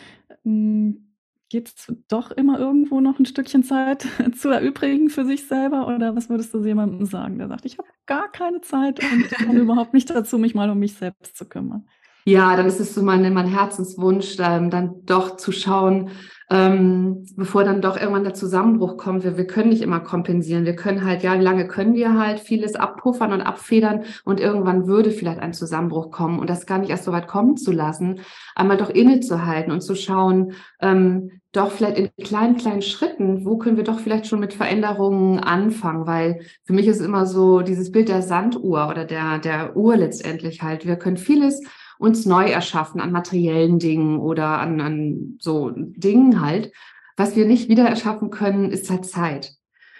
Hm, 0.43 1.03
Geht 1.49 1.69
es 1.69 1.93
doch 2.09 2.31
immer 2.31 2.59
irgendwo 2.59 2.99
noch 2.99 3.19
ein 3.19 3.25
Stückchen 3.25 3.63
Zeit 3.63 4.05
zu 4.37 4.49
erübrigen 4.49 5.09
für 5.09 5.25
sich 5.25 5.47
selber? 5.47 5.87
Oder 5.87 6.13
was 6.13 6.29
würdest 6.29 6.53
du 6.53 6.63
jemandem 6.63 7.05
sagen, 7.05 7.37
der 7.37 7.47
sagt, 7.47 7.65
ich 7.65 7.77
habe 7.77 7.87
gar 8.05 8.29
keine 8.29 8.59
Zeit 8.59 8.99
und 9.01 9.29
komme 9.31 9.59
überhaupt 9.59 9.93
nicht 9.93 10.09
dazu, 10.09 10.37
mich 10.37 10.55
mal 10.55 10.69
um 10.69 10.79
mich 10.79 10.95
selbst 10.95 11.37
zu 11.37 11.47
kümmern? 11.47 11.87
Ja, 12.27 12.57
dann 12.57 12.65
ist 12.65 12.81
es 12.81 12.93
so 12.93 13.01
mein, 13.03 13.33
mein 13.33 13.47
Herzenswunsch, 13.47 14.35
ähm, 14.39 14.69
dann 14.69 15.05
doch 15.05 15.37
zu 15.37 15.53
schauen, 15.53 16.09
ähm, 16.49 17.25
bevor 17.37 17.63
dann 17.63 17.81
doch 17.81 17.95
irgendwann 17.95 18.25
der 18.25 18.33
Zusammenbruch 18.33 18.97
kommt. 18.97 19.23
Wir, 19.23 19.37
wir 19.37 19.47
können 19.47 19.69
nicht 19.69 19.81
immer 19.81 20.01
kompensieren. 20.01 20.65
Wir 20.65 20.75
können 20.75 21.05
halt, 21.05 21.23
ja, 21.23 21.39
wie 21.39 21.43
lange 21.43 21.69
können 21.69 21.93
wir 21.93 22.19
halt 22.19 22.41
vieles 22.41 22.75
abpuffern 22.75 23.31
und 23.31 23.39
abfedern 23.39 24.03
und 24.25 24.41
irgendwann 24.41 24.87
würde 24.87 25.11
vielleicht 25.11 25.39
ein 25.39 25.53
Zusammenbruch 25.53 26.11
kommen 26.11 26.39
und 26.39 26.49
das 26.49 26.65
gar 26.65 26.79
nicht 26.79 26.89
erst 26.89 27.05
so 27.05 27.13
weit 27.13 27.29
kommen 27.29 27.55
zu 27.55 27.71
lassen, 27.71 28.19
einmal 28.55 28.75
doch 28.75 28.89
innezuhalten 28.89 29.71
und 29.71 29.79
zu 29.79 29.95
schauen, 29.95 30.51
ähm, 30.81 31.31
doch 31.53 31.71
vielleicht 31.71 31.97
in 31.97 32.09
kleinen, 32.21 32.57
kleinen 32.57 32.81
Schritten, 32.81 33.45
wo 33.45 33.57
können 33.57 33.77
wir 33.77 33.85
doch 33.85 34.01
vielleicht 34.01 34.27
schon 34.27 34.41
mit 34.41 34.53
Veränderungen 34.53 35.39
anfangen? 35.39 36.05
Weil 36.05 36.41
für 36.65 36.73
mich 36.73 36.87
ist 36.87 36.99
immer 36.99 37.25
so 37.25 37.61
dieses 37.61 37.93
Bild 37.93 38.09
der 38.09 38.21
Sanduhr 38.21 38.89
oder 38.89 39.05
der, 39.05 39.39
der 39.39 39.77
Uhr 39.77 39.95
letztendlich 39.95 40.61
halt. 40.61 40.85
Wir 40.85 40.97
können 40.97 41.15
vieles 41.15 41.61
uns 41.99 42.25
neu 42.25 42.45
erschaffen 42.45 43.01
an 43.01 43.11
materiellen 43.11 43.79
Dingen 43.79 44.19
oder 44.19 44.59
an, 44.59 44.81
an 44.81 45.37
so 45.39 45.71
Dingen 45.75 46.41
halt. 46.41 46.71
Was 47.15 47.35
wir 47.35 47.45
nicht 47.45 47.69
wieder 47.69 47.85
erschaffen 47.85 48.29
können, 48.29 48.71
ist 48.71 48.89
halt 48.89 49.05
Zeit. 49.05 49.53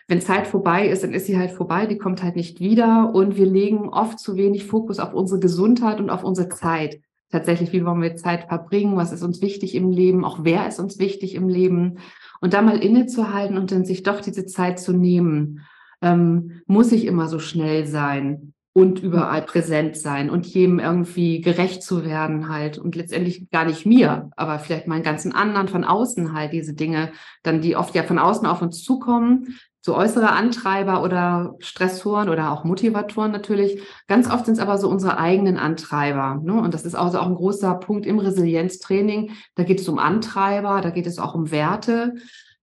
Wenn 0.08 0.22
Zeit 0.22 0.48
vorbei 0.48 0.88
ist, 0.88 1.04
dann 1.04 1.13
ist 1.13 1.25
sie 1.25 1.38
halt 1.38 1.51
vorbei, 1.51 1.86
die 1.86 1.98
kommt 1.98 2.24
halt 2.24 2.38
nicht 2.38 2.62
wieder 2.62 3.13
und 3.13 3.36
wir 3.36 3.46
legen 3.46 3.89
oft 3.89 4.20
zu 4.20 4.38
wenig 4.38 4.66
Fokus 4.66 5.00
auf 5.00 5.13
unsere 5.13 5.39
Gesundheit 5.39 6.00
und 6.00 6.10
auf 6.10 6.24
unsere 6.24 6.48
Zeit. 6.48 7.01
Tatsächlich, 7.30 7.74
wie 7.74 7.84
wollen 7.86 8.01
wir 8.01 8.16
Zeit 8.16 8.46
verbringen? 8.48 8.96
Was 8.96 9.12
ist 9.12 9.22
uns 9.22 9.42
wichtig 9.42 9.75
im 9.75 9.92
Leben? 9.92 10.24
Auch 10.24 10.39
wer 10.44 10.66
ist 10.68 10.80
uns 10.80 10.98
wichtig 10.98 11.36
im 11.36 11.50
Leben? 11.50 11.98
Und 12.39 12.54
da 12.54 12.62
mal 12.62 12.77
innezuhalten 12.77 13.58
und 13.58 13.72
dann 13.72 13.84
sich 13.84 14.04
doch 14.04 14.22
diese 14.22 14.46
Zeit 14.46 14.80
zu 14.80 14.94
nehmen. 14.94 15.66
Ähm, 16.01 16.62
muss 16.68 16.94
ich 16.94 17.06
immer 17.06 17.27
so 17.27 17.39
schnell 17.39 17.86
sein? 17.86 18.54
Und 18.77 19.00
überall 19.00 19.41
präsent 19.41 19.98
sein 19.98 20.29
und 20.29 20.46
jedem 20.46 20.77
irgendwie 20.77 21.41
gerecht 21.41 21.81
zu 21.81 22.05
werden 22.05 22.48
halt 22.48 22.77
und 22.77 22.96
letztendlich 22.96 23.50
gar 23.50 23.65
nicht 23.65 23.88
mir, 23.88 24.29
aber 24.36 24.60
vielleicht 24.60 24.86
meinen 24.86 25.01
ganzen 25.01 25.34
anderen 25.34 25.67
von 25.67 25.84
außen 25.84 26.31
halt 26.31 26.53
diese 26.53 26.75
Dinge, 26.75 27.12
dann 27.41 27.60
die 27.60 27.75
oft 27.75 27.96
ja 27.96 28.03
von 28.03 28.19
außen 28.19 28.46
auf 28.46 28.62
uns 28.62 28.84
zukommen, 28.84 29.57
so 29.81 29.96
äußere 29.96 30.29
Antreiber 30.29 31.01
oder 31.01 31.55
Stressoren 31.57 32.29
oder 32.29 32.51
auch 32.51 32.65
Motivatoren 32.65 33.31
natürlich. 33.31 33.81
Ganz 34.07 34.29
oft 34.29 34.46
sind 34.46 34.53
es 34.53 34.60
aber 34.60 34.77
so 34.77 34.89
unsere 34.89 35.17
eigenen 35.17 35.57
Antreiber. 35.57 36.39
Ne? 36.43 36.62
Und 36.62 36.75
das 36.75 36.86
ist 36.86 36.93
also 36.93 37.17
auch 37.17 37.25
ein 37.25 37.34
großer 37.34 37.74
Punkt 37.79 38.05
im 38.05 38.19
Resilienztraining. 38.19 39.31
Da 39.55 39.63
geht 39.63 39.79
es 39.79 39.89
um 39.89 39.98
Antreiber, 39.98 40.81
da 40.81 40.91
geht 40.91 41.07
es 41.07 41.17
auch 41.17 41.34
um 41.34 41.50
Werte. 41.50 42.13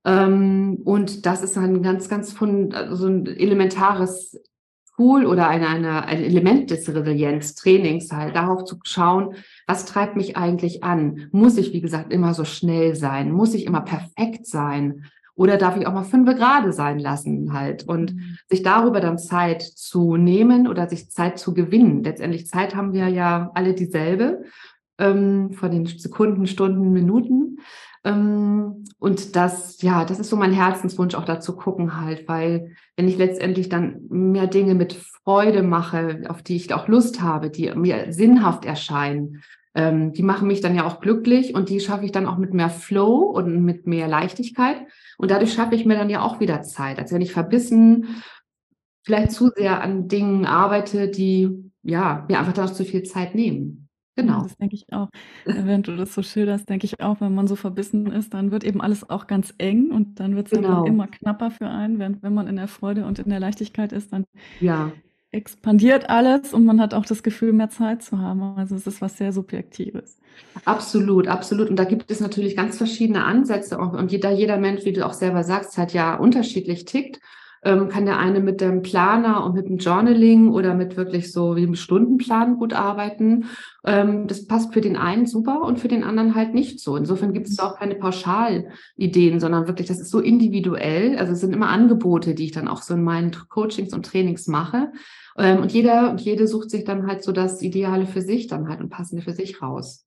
Ähm, 0.05 0.79
und 0.85 1.27
das 1.27 1.43
ist 1.43 1.59
ein 1.59 1.83
ganz, 1.83 2.09
ganz 2.09 2.33
von, 2.33 2.73
also 2.73 3.09
ein 3.09 3.27
elementares 3.27 4.39
Tool 4.97 5.27
oder 5.27 5.49
eine, 5.49 5.69
eine, 5.69 6.05
ein 6.05 6.23
Element 6.23 6.71
des 6.71 6.89
Resilienztrainings 6.89 8.13
halt, 8.13 8.37
darauf 8.37 8.65
zu 8.65 8.79
schauen, 8.85 9.35
was 9.67 9.87
treibt 9.87 10.17
mich 10.17 10.37
eigentlich 10.37 10.85
an? 10.85 11.29
Muss 11.33 11.57
ich, 11.57 11.73
wie 11.73 11.81
gesagt, 11.81 12.13
immer 12.13 12.35
so 12.35 12.45
schnell 12.45 12.95
sein? 12.95 13.33
Muss 13.33 13.55
ich 13.55 13.67
immer 13.67 13.81
perfekt 13.81 14.47
sein? 14.47 15.05
Oder 15.37 15.57
darf 15.57 15.77
ich 15.77 15.87
auch 15.87 15.93
mal 15.93 16.05
fünf 16.05 16.33
Grade 16.37 16.73
sein 16.73 17.01
lassen 17.01 17.53
halt? 17.53 17.89
Und 17.89 18.15
mhm. 18.15 18.37
sich 18.49 18.63
darüber 18.63 19.01
dann 19.01 19.19
Zeit 19.19 19.63
zu 19.63 20.17
nehmen 20.17 20.69
oder 20.69 20.89
sich 20.89 21.11
Zeit 21.11 21.39
zu 21.39 21.55
gewinnen. 21.55 22.05
Letztendlich 22.05 22.47
Zeit 22.47 22.77
haben 22.77 22.93
wir 22.93 23.09
ja 23.09 23.51
alle 23.55 23.75
dieselbe, 23.75 24.45
ähm, 24.99 25.53
von 25.53 25.71
den 25.71 25.87
Sekunden, 25.87 26.47
Stunden, 26.47 26.93
Minuten. 26.93 27.59
Ähm, 28.05 28.85
und 28.99 29.35
das, 29.35 29.81
ja, 29.83 30.05
das 30.05 30.19
ist 30.19 30.31
so 30.31 30.37
mein 30.37 30.53
Herzenswunsch, 30.53 31.15
auch 31.15 31.25
dazu 31.25 31.57
gucken 31.57 32.01
halt, 32.01 32.29
weil 32.29 32.77
wenn 32.97 33.09
ich 33.09 33.17
letztendlich 33.17 33.69
dann 33.69 34.03
mehr 34.09 34.47
Dinge 34.47 34.75
mit 34.75 34.93
Freude 34.93 35.63
mache, 35.63 36.23
auf 36.29 36.43
die 36.43 36.57
ich 36.57 36.73
auch 36.75 36.87
Lust 36.87 37.23
habe, 37.23 37.51
die 37.51 37.71
mir 37.75 38.13
sinnhaft 38.13 38.65
erscheinen, 38.65 39.43
ähm, 39.75 40.13
die 40.13 40.23
machen 40.23 40.47
mich 40.47 40.61
dann 40.61 40.75
ja 40.75 40.85
auch 40.85 41.01
glücklich 41.01 41.55
und 41.55 41.69
die 41.69 41.81
schaffe 41.81 42.05
ich 42.05 42.13
dann 42.13 42.27
auch 42.27 42.39
mit 42.39 42.55
mehr 42.55 42.71
Flow 42.71 43.23
und 43.23 43.65
mit 43.65 43.87
mehr 43.87 44.07
Leichtigkeit. 44.07 44.77
Und 45.19 45.31
dadurch 45.31 45.53
schaffe 45.53 45.75
ich 45.75 45.85
mir 45.85 45.97
dann 45.97 46.11
ja 46.11 46.23
auch 46.23 46.41
wieder 46.41 46.63
Zeit, 46.63 46.99
als 46.99 47.13
wenn 47.13 47.23
ich 47.23 47.33
verbissen 47.33 48.23
vielleicht 49.05 49.33
zu 49.33 49.51
sehr 49.55 49.83
an 49.83 50.09
Dingen 50.09 50.47
arbeite, 50.47 51.09
die 51.09 51.71
ja 51.83 52.25
mir 52.29 52.39
einfach 52.39 52.53
dann 52.53 52.73
zu 52.73 52.85
viel 52.85 53.03
Zeit 53.03 53.35
nehmen. 53.35 53.84
Genau. 54.17 54.43
Das 54.43 54.57
denke 54.57 54.77
ich 54.77 54.93
auch. 54.93 55.09
Während 55.45 55.89
du 55.89 55.97
das 55.97 56.15
so 56.15 56.23
schilderst, 56.23 56.69
denke 56.69 56.87
ich 56.87 57.01
auch, 57.01 57.21
wenn 57.21 57.35
man 57.35 57.49
so 57.49 57.57
verbissen 57.57 58.07
ist, 58.13 58.33
dann 58.35 58.51
wird 58.53 58.65
eben 58.65 58.81
alles 58.81 59.09
auch 59.11 59.27
ganz 59.27 59.53
eng 59.59 59.91
und 59.91 60.21
dann 60.21 60.37
wird 60.37 60.47
es 60.47 60.53
genau. 60.53 60.85
immer 60.85 61.09
knapper 61.09 61.51
für 61.51 61.69
einen. 61.69 61.99
Während 61.99 62.23
wenn 62.23 62.35
man 62.35 62.47
in 62.47 62.57
der 62.57 62.69
Freude 62.69 63.07
und 63.07 63.19
in 63.19 63.31
der 63.31 63.41
Leichtigkeit 63.41 63.93
ist, 63.93 64.13
dann 64.13 64.25
ja. 64.61 64.93
expandiert 65.33 66.11
alles 66.11 66.55
und 66.55 66.65
man 66.65 66.81
hat 66.81 66.95
auch 66.95 67.07
das 67.07 67.25
Gefühl, 67.25 67.53
mehr 67.53 67.71
Zeit 67.71 68.03
zu 68.03 68.19
haben. 68.19 68.43
Also 68.57 68.77
es 68.77 68.87
ist 68.87 69.01
was 69.01 69.19
sehr 69.19 69.33
Subjektives. 69.33 70.19
Absolut, 70.65 71.27
absolut. 71.27 71.69
Und 71.69 71.77
da 71.77 71.85
gibt 71.85 72.09
es 72.11 72.21
natürlich 72.21 72.55
ganz 72.55 72.79
verschiedene 72.79 73.25
Ansätze 73.25 73.79
und 73.79 74.13
jeder, 74.13 74.31
jeder 74.31 74.59
Mensch, 74.59 74.85
wie 74.85 74.93
du 74.93 75.05
auch 75.05 75.13
selber 75.13 75.43
sagst, 75.43 75.77
hat 75.77 75.93
ja 75.93 76.15
unterschiedlich 76.15 76.85
tickt 76.85 77.21
ähm, 77.65 77.89
kann 77.89 78.05
der 78.05 78.19
eine 78.19 78.41
mit 78.41 78.61
dem 78.61 78.83
Planer 78.83 79.45
und 79.45 79.55
mit 79.55 79.69
dem 79.69 79.79
Journaling 79.79 80.51
oder 80.51 80.75
mit 80.75 80.97
wirklich 80.97 81.33
so 81.33 81.57
wie 81.57 81.63
einem 81.63 81.75
Stundenplan 81.75 82.57
gut 82.59 82.73
arbeiten. 82.73 83.47
Ähm, 83.85 84.27
das 84.27 84.47
passt 84.47 84.75
für 84.75 84.81
den 84.81 84.97
einen 84.97 85.27
super 85.27 85.63
und 85.63 85.81
für 85.81 85.89
den 85.89 86.05
anderen 86.05 86.35
halt 86.35 86.55
nicht 86.55 86.81
so. 86.81 86.97
Insofern 86.97 87.33
gibt 87.33 87.49
es 87.49 87.59
auch 87.59 87.79
keine 87.79 87.95
Pauschalideen, 87.95 89.41
sondern 89.41 89.67
wirklich, 89.67 89.89
das 89.89 90.01
ist 90.01 90.11
so 90.11 90.21
individuell. 90.21 91.17
Also 91.17 91.33
es 91.33 91.41
sind 91.41 91.55
immer 91.55 91.69
Angebote, 91.69 92.35
die 92.35 92.45
ich 92.45 92.53
dann 92.53 92.69
auch 92.69 92.83
so 92.83 92.95
in 92.95 93.03
meinen 93.03 93.33
Coachings 93.49 93.95
und 93.95 94.07
Trainings 94.07 94.47
mache. 94.47 94.93
Ähm, 95.37 95.63
und 95.63 95.73
jeder 95.73 96.11
und 96.11 96.21
jede 96.21 96.47
sucht 96.47 96.71
sich 96.71 96.85
dann 96.85 97.07
halt 97.07 97.25
so 97.25 97.33
das 97.33 97.63
Ideale 97.63 98.07
für 98.07 98.21
sich 98.21 98.47
dann 98.47 98.69
halt 98.69 98.81
und 98.81 98.91
passende 98.91 99.23
für 99.23 99.33
sich 99.33 99.63
raus. 99.63 100.07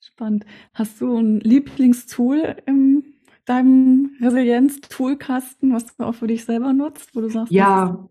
Spannend. 0.00 0.46
Hast 0.74 1.00
du 1.00 1.16
ein 1.16 1.40
Lieblingstool 1.40 2.56
im 2.66 2.97
deinem 3.48 4.10
Resilienz-Toolkasten, 4.20 5.72
was 5.72 5.86
du 5.96 6.04
auch 6.04 6.14
für 6.14 6.26
dich 6.26 6.44
selber 6.44 6.72
nutzt, 6.72 7.14
wo 7.14 7.20
du 7.20 7.28
sagst, 7.28 7.52
ja, 7.52 8.08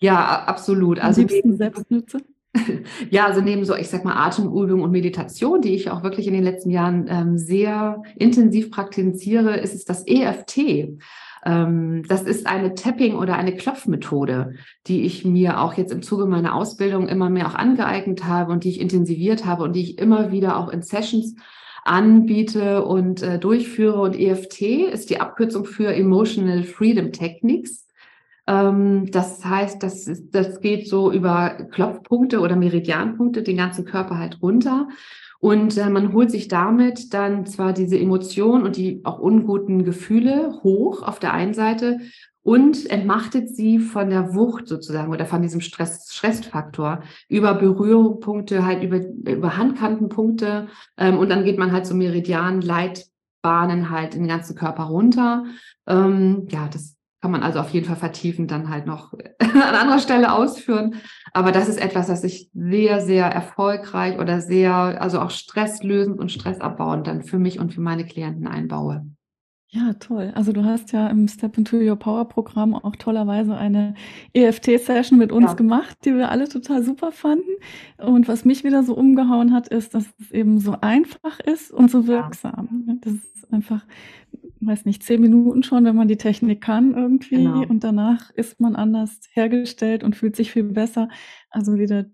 ja, 0.00 0.44
absolut. 0.44 0.98
Also 0.98 1.20
liebsten 1.22 1.56
selbst 1.56 1.90
nutze? 1.90 2.18
Ja, 3.10 3.26
also 3.26 3.40
neben 3.40 3.64
so, 3.64 3.74
ich 3.74 3.88
sag 3.88 4.04
mal, 4.04 4.16
Atemübung 4.16 4.82
und 4.82 4.90
Meditation, 4.90 5.60
die 5.60 5.74
ich 5.74 5.90
auch 5.90 6.02
wirklich 6.02 6.26
in 6.26 6.32
den 6.32 6.42
letzten 6.42 6.70
Jahren 6.70 7.06
ähm, 7.08 7.38
sehr 7.38 8.02
intensiv 8.16 8.70
praktiziere, 8.70 9.56
ist 9.58 9.74
es 9.74 9.84
das 9.84 10.06
EFT. 10.06 10.98
Ähm, 11.44 12.02
das 12.08 12.22
ist 12.22 12.46
eine 12.46 12.74
Tapping- 12.74 13.16
oder 13.16 13.36
eine 13.36 13.54
Klopfmethode, 13.54 14.54
die 14.86 15.02
ich 15.02 15.24
mir 15.24 15.60
auch 15.60 15.74
jetzt 15.74 15.92
im 15.92 16.02
Zuge 16.02 16.26
meiner 16.26 16.54
Ausbildung 16.54 17.08
immer 17.08 17.30
mehr 17.30 17.46
auch 17.46 17.54
angeeignet 17.54 18.24
habe 18.24 18.52
und 18.52 18.64
die 18.64 18.70
ich 18.70 18.80
intensiviert 18.80 19.46
habe 19.46 19.62
und 19.62 19.74
die 19.74 19.82
ich 19.82 19.98
immer 19.98 20.32
wieder 20.32 20.56
auch 20.56 20.68
in 20.68 20.82
Sessions 20.82 21.36
anbiete 21.84 22.84
und 22.84 23.22
äh, 23.22 23.38
durchführe. 23.38 24.00
Und 24.00 24.18
EFT 24.18 24.62
ist 24.62 25.10
die 25.10 25.20
Abkürzung 25.20 25.64
für 25.64 25.94
Emotional 25.94 26.62
Freedom 26.64 27.12
Techniques. 27.12 27.86
Ähm, 28.46 29.10
das 29.10 29.44
heißt, 29.44 29.82
das, 29.82 30.08
ist, 30.08 30.34
das 30.34 30.60
geht 30.60 30.88
so 30.88 31.12
über 31.12 31.50
Klopfpunkte 31.70 32.40
oder 32.40 32.56
Meridianpunkte, 32.56 33.42
den 33.42 33.56
ganzen 33.58 33.84
Körper 33.84 34.18
halt 34.18 34.42
runter. 34.42 34.88
Und 35.40 35.76
äh, 35.76 35.88
man 35.88 36.12
holt 36.12 36.30
sich 36.30 36.48
damit 36.48 37.14
dann 37.14 37.46
zwar 37.46 37.72
diese 37.72 37.98
Emotionen 37.98 38.64
und 38.64 38.76
die 38.76 39.02
auch 39.04 39.18
unguten 39.18 39.84
Gefühle 39.84 40.60
hoch 40.62 41.02
auf 41.02 41.20
der 41.20 41.32
einen 41.32 41.54
Seite 41.54 41.98
und 42.48 42.88
entmachtet 42.88 43.54
sie 43.54 43.78
von 43.78 44.08
der 44.08 44.34
Wucht 44.34 44.68
sozusagen 44.68 45.12
oder 45.12 45.26
von 45.26 45.42
diesem 45.42 45.60
Stress, 45.60 46.10
Stressfaktor 46.10 47.02
über 47.28 47.52
Berührungspunkte, 47.52 48.64
halt 48.64 48.82
über, 48.82 49.00
über 49.30 49.58
Handkantenpunkte 49.58 50.68
ähm, 50.96 51.18
und 51.18 51.28
dann 51.28 51.44
geht 51.44 51.58
man 51.58 51.72
halt 51.72 51.84
so 51.84 51.94
Meridian, 51.94 52.62
Leitbahnen 52.62 53.90
halt 53.90 54.14
in 54.14 54.22
den 54.22 54.28
ganzen 54.28 54.56
Körper 54.56 54.84
runter. 54.84 55.44
Ähm, 55.86 56.46
ja, 56.48 56.70
das 56.72 56.96
kann 57.20 57.32
man 57.32 57.42
also 57.42 57.60
auf 57.60 57.68
jeden 57.68 57.84
Fall 57.84 57.96
vertiefen, 57.96 58.46
dann 58.46 58.70
halt 58.70 58.86
noch 58.86 59.12
an 59.38 59.74
anderer 59.74 59.98
Stelle 59.98 60.32
ausführen. 60.32 60.94
Aber 61.34 61.52
das 61.52 61.68
ist 61.68 61.78
etwas, 61.78 62.06
das 62.06 62.24
ich 62.24 62.48
sehr, 62.54 63.02
sehr 63.02 63.26
erfolgreich 63.26 64.18
oder 64.18 64.40
sehr, 64.40 64.72
also 64.72 65.20
auch 65.20 65.30
stresslösend 65.30 66.18
und 66.18 66.32
stressabbauend 66.32 67.08
dann 67.08 67.24
für 67.24 67.38
mich 67.38 67.58
und 67.58 67.74
für 67.74 67.82
meine 67.82 68.06
Klienten 68.06 68.46
einbaue. 68.46 69.04
Ja, 69.70 69.92
toll. 69.94 70.32
Also 70.34 70.52
du 70.52 70.64
hast 70.64 70.92
ja 70.92 71.08
im 71.08 71.28
Step 71.28 71.58
into 71.58 71.76
Your 71.76 71.96
Power 71.96 72.26
Programm 72.26 72.74
auch 72.74 72.96
tollerweise 72.96 73.54
eine 73.54 73.94
EFT-Session 74.32 75.18
mit 75.18 75.30
uns 75.30 75.48
ja. 75.50 75.54
gemacht, 75.54 75.98
die 76.06 76.14
wir 76.14 76.30
alle 76.30 76.48
total 76.48 76.82
super 76.82 77.12
fanden. 77.12 77.50
Und 77.98 78.28
was 78.28 78.46
mich 78.46 78.64
wieder 78.64 78.82
so 78.82 78.94
umgehauen 78.94 79.52
hat, 79.52 79.68
ist, 79.68 79.94
dass 79.94 80.06
es 80.20 80.30
eben 80.30 80.58
so 80.58 80.76
einfach 80.80 81.38
ist 81.40 81.70
und 81.70 81.90
so 81.90 82.06
wirksam. 82.06 82.84
Ja. 82.86 82.94
Das 83.02 83.12
ist 83.12 83.52
einfach, 83.52 83.84
weiß 84.60 84.86
nicht, 84.86 85.02
zehn 85.02 85.20
Minuten 85.20 85.62
schon, 85.62 85.84
wenn 85.84 85.96
man 85.96 86.08
die 86.08 86.16
Technik 86.16 86.62
kann 86.62 86.94
irgendwie. 86.94 87.36
Genau. 87.36 87.66
Und 87.66 87.84
danach 87.84 88.30
ist 88.30 88.60
man 88.60 88.74
anders 88.74 89.20
hergestellt 89.32 90.02
und 90.02 90.16
fühlt 90.16 90.34
sich 90.34 90.50
viel 90.50 90.64
besser. 90.64 91.10
Also 91.50 91.76
wieder 91.76 92.06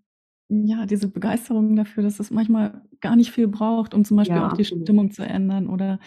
ja, 0.48 0.86
diese 0.86 1.08
Begeisterung 1.08 1.76
dafür, 1.76 2.02
dass 2.02 2.18
es 2.18 2.32
manchmal 2.32 2.82
gar 3.00 3.14
nicht 3.14 3.30
viel 3.30 3.46
braucht, 3.46 3.94
um 3.94 4.04
zum 4.04 4.16
Beispiel 4.16 4.36
ja, 4.36 4.48
auch 4.48 4.54
die 4.54 4.64
Stimmung 4.64 5.10
zu 5.12 5.22
ändern 5.22 5.68
oder 5.68 6.00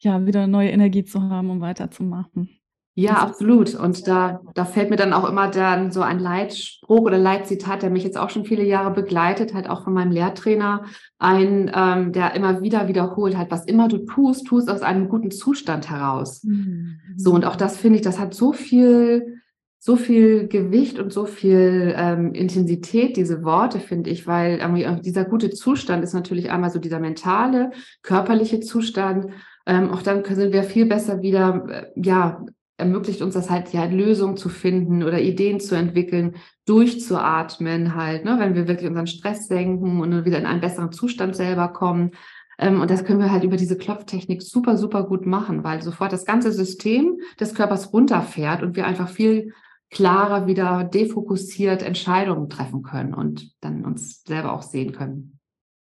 ja, 0.00 0.26
wieder 0.26 0.46
neue 0.46 0.70
Energie 0.70 1.04
zu 1.04 1.22
haben, 1.22 1.50
um 1.50 1.60
weiterzumachen. 1.60 2.50
Ja, 2.98 3.18
absolut. 3.18 3.74
Und 3.74 4.08
da, 4.08 4.40
da 4.54 4.64
fällt 4.64 4.88
mir 4.88 4.96
dann 4.96 5.12
auch 5.12 5.28
immer 5.28 5.50
dann 5.50 5.92
so 5.92 6.00
ein 6.00 6.18
Leitspruch 6.18 7.02
oder 7.02 7.18
Leitzitat, 7.18 7.82
der 7.82 7.90
mich 7.90 8.04
jetzt 8.04 8.16
auch 8.16 8.30
schon 8.30 8.46
viele 8.46 8.64
Jahre 8.64 8.90
begleitet, 8.90 9.52
halt 9.52 9.68
auch 9.68 9.84
von 9.84 9.92
meinem 9.92 10.12
Lehrtrainer 10.12 10.86
ein, 11.18 11.70
ähm, 11.74 12.12
der 12.12 12.34
immer 12.34 12.62
wieder 12.62 12.88
wiederholt 12.88 13.36
hat, 13.36 13.50
was 13.50 13.66
immer 13.66 13.88
du 13.88 13.98
tust, 13.98 14.46
tust 14.46 14.70
aus 14.70 14.80
einem 14.80 15.10
guten 15.10 15.30
Zustand 15.30 15.90
heraus. 15.90 16.42
Mhm. 16.42 16.96
So, 17.16 17.34
und 17.34 17.44
auch 17.44 17.56
das 17.56 17.76
finde 17.76 17.96
ich, 17.96 18.02
das 18.02 18.18
hat 18.18 18.32
so 18.32 18.54
viel, 18.54 19.42
so 19.78 19.96
viel 19.96 20.48
Gewicht 20.48 20.98
und 20.98 21.12
so 21.12 21.26
viel 21.26 21.94
ähm, 21.98 22.32
Intensität, 22.32 23.18
diese 23.18 23.44
Worte, 23.44 23.78
finde 23.78 24.08
ich, 24.08 24.26
weil 24.26 24.56
irgendwie 24.56 25.02
dieser 25.02 25.26
gute 25.26 25.50
Zustand 25.50 26.02
ist 26.02 26.14
natürlich 26.14 26.50
einmal 26.50 26.70
so 26.70 26.78
dieser 26.78 26.98
mentale, 26.98 27.72
körperliche 28.02 28.60
Zustand 28.60 29.26
ähm, 29.66 29.90
auch 29.90 30.02
dann 30.02 30.24
sind 30.24 30.52
wir 30.52 30.62
viel 30.62 30.86
besser 30.86 31.22
wieder, 31.22 31.66
äh, 31.68 31.86
ja, 31.96 32.44
ermöglicht 32.78 33.22
uns 33.22 33.34
das 33.34 33.50
halt, 33.50 33.72
ja, 33.72 33.84
Lösungen 33.84 34.36
zu 34.36 34.48
finden 34.48 35.02
oder 35.02 35.20
Ideen 35.20 35.60
zu 35.60 35.74
entwickeln, 35.74 36.36
durchzuatmen 36.66 37.94
halt, 37.94 38.24
ne, 38.24 38.36
wenn 38.38 38.54
wir 38.54 38.68
wirklich 38.68 38.88
unseren 38.88 39.06
Stress 39.06 39.48
senken 39.48 40.00
und 40.00 40.24
wieder 40.24 40.38
in 40.38 40.46
einen 40.46 40.60
besseren 40.60 40.92
Zustand 40.92 41.34
selber 41.34 41.68
kommen. 41.68 42.12
Ähm, 42.58 42.80
und 42.80 42.90
das 42.90 43.04
können 43.04 43.20
wir 43.20 43.32
halt 43.32 43.44
über 43.44 43.56
diese 43.56 43.76
Klopftechnik 43.76 44.42
super, 44.42 44.76
super 44.76 45.04
gut 45.04 45.26
machen, 45.26 45.64
weil 45.64 45.82
sofort 45.82 46.12
das 46.12 46.24
ganze 46.24 46.52
System 46.52 47.18
des 47.40 47.54
Körpers 47.54 47.92
runterfährt 47.92 48.62
und 48.62 48.76
wir 48.76 48.86
einfach 48.86 49.08
viel 49.08 49.52
klarer 49.90 50.46
wieder 50.46 50.84
defokussiert 50.84 51.82
Entscheidungen 51.82 52.48
treffen 52.50 52.82
können 52.82 53.14
und 53.14 53.52
dann 53.60 53.84
uns 53.84 54.22
selber 54.24 54.52
auch 54.52 54.62
sehen 54.62 54.92
können. 54.92 55.35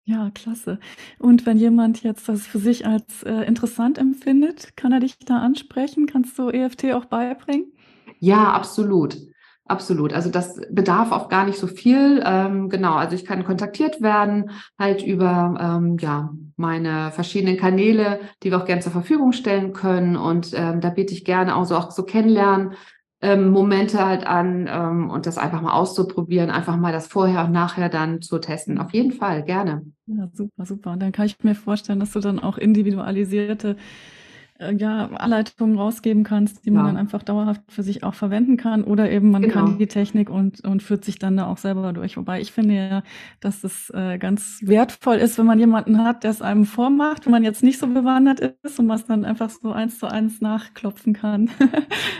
Ja, 0.08 0.30
klasse. 0.30 0.78
Und 1.18 1.46
wenn 1.46 1.56
jemand 1.58 2.04
jetzt 2.04 2.28
das 2.28 2.46
für 2.46 2.60
sich 2.60 2.86
als 2.86 3.24
äh, 3.24 3.42
interessant 3.42 3.98
empfindet, 3.98 4.76
kann 4.76 4.92
er 4.92 5.00
dich 5.00 5.18
da 5.18 5.38
ansprechen? 5.38 6.06
Kannst 6.06 6.38
du 6.38 6.48
EFT 6.48 6.92
auch 6.94 7.06
beibringen? 7.06 7.72
Ja, 8.20 8.52
absolut. 8.52 9.16
Absolut. 9.68 10.12
Also 10.12 10.30
das 10.30 10.60
bedarf 10.70 11.10
auch 11.10 11.28
gar 11.28 11.44
nicht 11.44 11.58
so 11.58 11.66
viel. 11.66 12.22
Ähm, 12.24 12.68
genau. 12.68 12.94
Also 12.94 13.16
ich 13.16 13.24
kann 13.24 13.44
kontaktiert 13.44 14.00
werden, 14.00 14.50
halt 14.78 15.02
über 15.02 15.58
ähm, 15.60 15.96
ja 15.98 16.32
meine 16.54 17.10
verschiedenen 17.10 17.56
Kanäle, 17.56 18.20
die 18.44 18.52
wir 18.52 18.58
auch 18.58 18.64
gerne 18.64 18.82
zur 18.82 18.92
Verfügung 18.92 19.32
stellen 19.32 19.72
können. 19.72 20.16
Und 20.16 20.52
ähm, 20.54 20.80
da 20.80 20.90
biete 20.90 21.12
ich 21.14 21.24
gerne 21.24 21.56
auch 21.56 21.64
so 21.64 21.74
auch 21.76 21.90
so 21.90 22.04
kennenlernen, 22.04 22.74
ähm, 23.22 23.50
Momente 23.50 24.04
halt 24.04 24.26
an 24.26 24.68
ähm, 24.70 25.10
und 25.10 25.26
das 25.26 25.38
einfach 25.38 25.62
mal 25.62 25.72
auszuprobieren, 25.72 26.50
einfach 26.50 26.76
mal 26.76 26.92
das 26.92 27.06
vorher 27.06 27.44
und 27.44 27.52
nachher 27.52 27.88
dann 27.88 28.20
zu 28.20 28.38
testen. 28.38 28.78
Auf 28.78 28.92
jeden 28.92 29.12
Fall, 29.12 29.42
gerne. 29.42 29.82
Ja, 30.06 30.28
super, 30.32 30.66
super. 30.66 30.92
Und 30.92 31.00
dann 31.00 31.12
kann 31.12 31.26
ich 31.26 31.42
mir 31.42 31.54
vorstellen, 31.54 32.00
dass 32.00 32.12
du 32.12 32.20
dann 32.20 32.38
auch 32.38 32.58
individualisierte 32.58 33.76
äh, 34.58 34.74
ja, 34.74 35.06
Anleitungen 35.06 35.78
rausgeben 35.78 36.24
kannst, 36.24 36.64
die 36.64 36.70
ja. 36.70 36.76
man 36.76 36.86
dann 36.86 36.96
einfach 36.96 37.22
dauerhaft 37.22 37.62
für 37.68 37.82
sich 37.82 38.04
auch 38.04 38.14
verwenden 38.14 38.56
kann. 38.56 38.84
Oder 38.84 39.10
eben 39.10 39.30
man 39.30 39.42
genau. 39.42 39.54
kann 39.54 39.78
die 39.78 39.86
Technik 39.86 40.30
und, 40.30 40.64
und 40.64 40.82
führt 40.82 41.04
sich 41.04 41.18
dann 41.18 41.36
da 41.36 41.46
auch 41.46 41.58
selber 41.58 41.92
durch. 41.92 42.16
Wobei 42.16 42.40
ich 42.40 42.52
finde 42.52 42.74
ja, 42.74 43.02
dass 43.40 43.64
es 43.64 43.90
äh, 43.90 44.18
ganz 44.18 44.60
wertvoll 44.62 45.16
ist, 45.16 45.38
wenn 45.38 45.46
man 45.46 45.58
jemanden 45.58 46.04
hat, 46.04 46.24
der 46.24 46.30
es 46.30 46.42
einem 46.42 46.64
vormacht, 46.64 47.26
wenn 47.26 47.32
man 47.32 47.44
jetzt 47.44 47.62
nicht 47.62 47.78
so 47.78 47.86
bewandert 47.86 48.40
ist 48.40 48.78
und 48.78 48.86
man 48.86 48.98
es 48.98 49.06
dann 49.06 49.24
einfach 49.24 49.50
so 49.50 49.72
eins 49.72 49.98
zu 49.98 50.06
eins 50.06 50.40
nachklopfen 50.40 51.12
kann. 51.12 51.50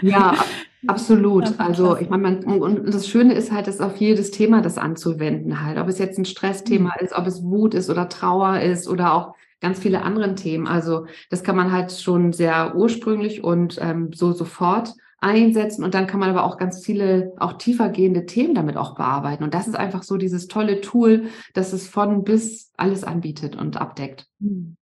ja, 0.02 0.34
Absolut. 0.86 1.58
Also 1.58 1.96
ich 1.96 2.08
meine, 2.08 2.40
und 2.44 2.92
das 2.92 3.08
Schöne 3.08 3.34
ist 3.34 3.52
halt, 3.52 3.66
dass 3.66 3.80
auf 3.80 3.96
jedes 3.96 4.30
Thema 4.30 4.62
das 4.62 4.78
anzuwenden 4.78 5.64
halt. 5.64 5.78
Ob 5.78 5.88
es 5.88 5.98
jetzt 5.98 6.18
ein 6.18 6.24
Stressthema 6.24 6.94
mhm. 6.98 7.04
ist, 7.04 7.14
ob 7.14 7.26
es 7.26 7.42
Wut 7.42 7.74
ist 7.74 7.90
oder 7.90 8.08
Trauer 8.08 8.60
ist 8.60 8.88
oder 8.88 9.14
auch 9.14 9.34
ganz 9.60 9.78
viele 9.78 10.02
andere 10.02 10.34
Themen. 10.34 10.66
Also 10.66 11.06
das 11.30 11.42
kann 11.42 11.56
man 11.56 11.72
halt 11.72 11.92
schon 11.92 12.32
sehr 12.32 12.74
ursprünglich 12.76 13.42
und 13.42 13.78
ähm, 13.80 14.10
so 14.12 14.32
sofort 14.32 14.94
einsetzen 15.18 15.82
und 15.82 15.94
dann 15.94 16.06
kann 16.06 16.20
man 16.20 16.30
aber 16.30 16.44
auch 16.44 16.58
ganz 16.58 16.84
viele 16.84 17.32
auch 17.38 17.54
tiefer 17.54 17.88
gehende 17.88 18.26
Themen 18.26 18.54
damit 18.54 18.76
auch 18.76 18.94
bearbeiten. 18.94 19.44
Und 19.44 19.54
das 19.54 19.66
ist 19.66 19.76
einfach 19.76 20.02
so 20.02 20.16
dieses 20.18 20.46
tolle 20.46 20.80
Tool, 20.82 21.24
das 21.54 21.72
es 21.72 21.88
von 21.88 22.22
bis 22.22 22.70
alles 22.76 23.02
anbietet 23.02 23.56
und 23.56 23.78
abdeckt. 23.78 24.26
Mhm. 24.38 24.76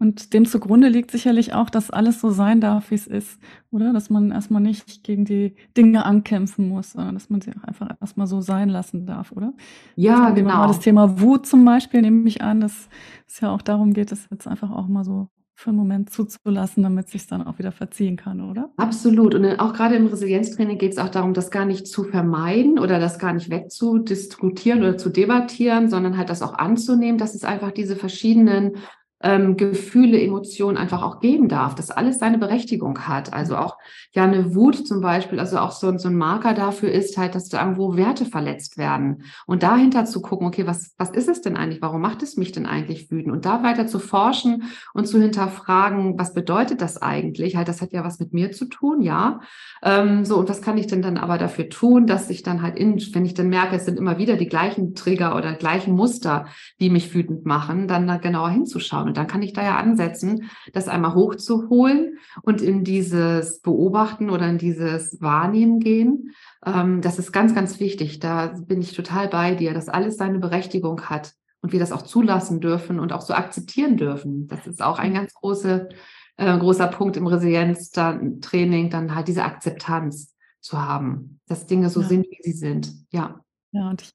Und 0.00 0.32
dem 0.32 0.46
zugrunde 0.46 0.88
liegt 0.88 1.10
sicherlich 1.10 1.54
auch, 1.54 1.70
dass 1.70 1.90
alles 1.90 2.20
so 2.20 2.30
sein 2.30 2.60
darf, 2.60 2.92
wie 2.92 2.94
es 2.94 3.08
ist, 3.08 3.40
oder? 3.72 3.92
Dass 3.92 4.10
man 4.10 4.30
erstmal 4.30 4.62
nicht 4.62 5.02
gegen 5.02 5.24
die 5.24 5.56
Dinge 5.76 6.04
ankämpfen 6.06 6.68
muss, 6.68 6.92
sondern 6.92 7.14
dass 7.14 7.30
man 7.30 7.40
sie 7.40 7.50
auch 7.50 7.64
einfach 7.64 7.88
erstmal 8.00 8.28
so 8.28 8.40
sein 8.40 8.68
lassen 8.68 9.06
darf, 9.06 9.32
oder? 9.32 9.54
Ja, 9.96 10.30
genau. 10.30 10.68
Das 10.68 10.78
Thema 10.78 11.20
Wut 11.20 11.46
zum 11.46 11.64
Beispiel 11.64 12.00
nehme 12.02 12.28
ich 12.28 12.42
an, 12.42 12.60
dass 12.60 12.88
es 13.26 13.40
ja 13.40 13.50
auch 13.50 13.62
darum 13.62 13.92
geht, 13.92 14.12
das 14.12 14.28
jetzt 14.30 14.46
einfach 14.46 14.70
auch 14.70 14.86
mal 14.86 15.04
so 15.04 15.28
für 15.58 15.70
einen 15.70 15.78
Moment 15.78 16.10
zuzulassen, 16.10 16.84
damit 16.84 17.06
es 17.06 17.12
sich 17.12 17.26
dann 17.26 17.44
auch 17.44 17.58
wieder 17.58 17.72
verziehen 17.72 18.16
kann, 18.16 18.40
oder? 18.40 18.70
Absolut. 18.76 19.34
Und 19.34 19.44
auch 19.58 19.72
gerade 19.72 19.96
im 19.96 20.06
Resilienztraining 20.06 20.78
geht 20.78 20.92
es 20.92 20.98
auch 20.98 21.08
darum, 21.08 21.34
das 21.34 21.50
gar 21.50 21.64
nicht 21.64 21.88
zu 21.88 22.04
vermeiden 22.04 22.78
oder 22.78 23.00
das 23.00 23.18
gar 23.18 23.32
nicht 23.32 23.50
wegzudiskutieren 23.50 24.78
oder 24.78 24.96
zu 24.96 25.08
debattieren, 25.08 25.90
sondern 25.90 26.16
halt 26.16 26.30
das 26.30 26.42
auch 26.42 26.54
anzunehmen, 26.54 27.18
dass 27.18 27.34
es 27.34 27.42
einfach 27.42 27.72
diese 27.72 27.96
verschiedenen 27.96 28.76
ähm, 29.20 29.56
Gefühle, 29.56 30.20
Emotionen 30.20 30.76
einfach 30.76 31.02
auch 31.02 31.20
geben 31.20 31.48
darf, 31.48 31.74
dass 31.74 31.90
alles 31.90 32.18
seine 32.18 32.38
Berechtigung 32.38 33.06
hat. 33.08 33.32
Also 33.32 33.56
auch 33.56 33.76
ja 34.12 34.24
eine 34.24 34.54
Wut 34.54 34.86
zum 34.86 35.00
Beispiel, 35.00 35.40
also 35.40 35.58
auch 35.58 35.72
so, 35.72 35.96
so 35.98 36.08
ein 36.08 36.16
Marker 36.16 36.54
dafür 36.54 36.92
ist 36.92 37.18
halt, 37.18 37.34
dass 37.34 37.48
da 37.48 37.60
irgendwo 37.60 37.96
Werte 37.96 38.24
verletzt 38.24 38.78
werden 38.78 39.24
und 39.46 39.62
dahinter 39.62 40.04
zu 40.04 40.22
gucken, 40.22 40.46
okay, 40.46 40.66
was, 40.66 40.94
was 40.98 41.10
ist 41.10 41.28
es 41.28 41.40
denn 41.40 41.56
eigentlich? 41.56 41.82
Warum 41.82 42.00
macht 42.00 42.22
es 42.22 42.36
mich 42.36 42.52
denn 42.52 42.66
eigentlich 42.66 43.10
wütend? 43.10 43.32
Und 43.32 43.44
da 43.44 43.62
weiter 43.62 43.86
zu 43.86 43.98
forschen 43.98 44.64
und 44.94 45.06
zu 45.06 45.20
hinterfragen, 45.20 46.18
was 46.18 46.32
bedeutet 46.32 46.80
das 46.80 47.00
eigentlich? 47.02 47.56
Halt, 47.56 47.68
das 47.68 47.82
hat 47.82 47.92
ja 47.92 48.04
was 48.04 48.20
mit 48.20 48.32
mir 48.32 48.52
zu 48.52 48.66
tun, 48.66 49.02
ja. 49.02 49.40
Ähm, 49.82 50.24
so, 50.24 50.36
und 50.36 50.48
was 50.48 50.62
kann 50.62 50.78
ich 50.78 50.86
denn 50.86 51.02
dann 51.02 51.16
aber 51.16 51.38
dafür 51.38 51.68
tun, 51.68 52.06
dass 52.06 52.30
ich 52.30 52.42
dann 52.42 52.62
halt 52.62 52.76
in, 52.76 52.98
wenn 53.14 53.24
ich 53.24 53.34
dann 53.34 53.48
merke, 53.48 53.76
es 53.76 53.84
sind 53.84 53.98
immer 53.98 54.18
wieder 54.18 54.36
die 54.36 54.48
gleichen 54.48 54.94
Trigger 54.94 55.34
oder 55.36 55.54
gleichen 55.54 55.94
Muster, 55.94 56.46
die 56.80 56.90
mich 56.90 57.12
wütend 57.14 57.46
machen, 57.46 57.88
dann 57.88 58.06
da 58.06 58.16
genauer 58.16 58.50
hinzuschauen. 58.50 59.07
Und 59.08 59.16
dann 59.16 59.26
kann 59.26 59.42
ich 59.42 59.52
da 59.52 59.62
ja 59.62 59.76
ansetzen, 59.76 60.50
das 60.72 60.86
einmal 60.86 61.14
hochzuholen 61.14 62.18
und 62.42 62.62
in 62.62 62.84
dieses 62.84 63.60
Beobachten 63.60 64.30
oder 64.30 64.46
in 64.48 64.58
dieses 64.58 65.20
Wahrnehmen 65.20 65.80
gehen. 65.80 66.32
Ähm, 66.64 67.00
das 67.00 67.18
ist 67.18 67.32
ganz, 67.32 67.54
ganz 67.54 67.80
wichtig. 67.80 68.20
Da 68.20 68.54
bin 68.66 68.80
ich 68.80 68.94
total 68.94 69.28
bei 69.28 69.54
dir, 69.54 69.74
dass 69.74 69.88
alles 69.88 70.16
seine 70.16 70.38
Berechtigung 70.38 71.02
hat 71.02 71.32
und 71.62 71.72
wir 71.72 71.80
das 71.80 71.92
auch 71.92 72.02
zulassen 72.02 72.60
dürfen 72.60 73.00
und 73.00 73.12
auch 73.12 73.22
so 73.22 73.34
akzeptieren 73.34 73.96
dürfen. 73.96 74.46
Das 74.46 74.66
ist 74.66 74.82
auch 74.82 74.98
ein 74.98 75.14
ganz 75.14 75.34
große, 75.34 75.88
äh, 76.36 76.58
großer 76.58 76.86
Punkt 76.88 77.16
im 77.16 77.26
Resilienztraining, 77.26 78.90
dann 78.90 79.14
halt 79.14 79.28
diese 79.28 79.44
Akzeptanz 79.44 80.36
zu 80.60 80.80
haben, 80.80 81.40
dass 81.46 81.66
Dinge 81.66 81.90
so 81.90 82.02
ja. 82.02 82.08
sind, 82.08 82.26
wie 82.30 82.42
sie 82.42 82.56
sind. 82.56 82.92
Ja. 83.10 83.40
Ja, 83.72 83.90
und 83.90 84.02
ich, 84.02 84.14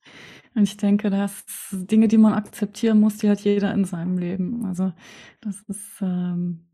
und 0.56 0.64
ich 0.64 0.78
denke, 0.78 1.10
dass 1.10 1.46
Dinge, 1.72 2.08
die 2.08 2.18
man 2.18 2.34
akzeptieren 2.34 3.00
muss, 3.00 3.18
die 3.18 3.30
hat 3.30 3.42
jeder 3.42 3.72
in 3.74 3.86
seinem 3.86 4.18
Leben. 4.18 4.66
Also 4.66 4.94
das 5.42 5.62
ist, 5.68 6.02
ähm, 6.02 6.66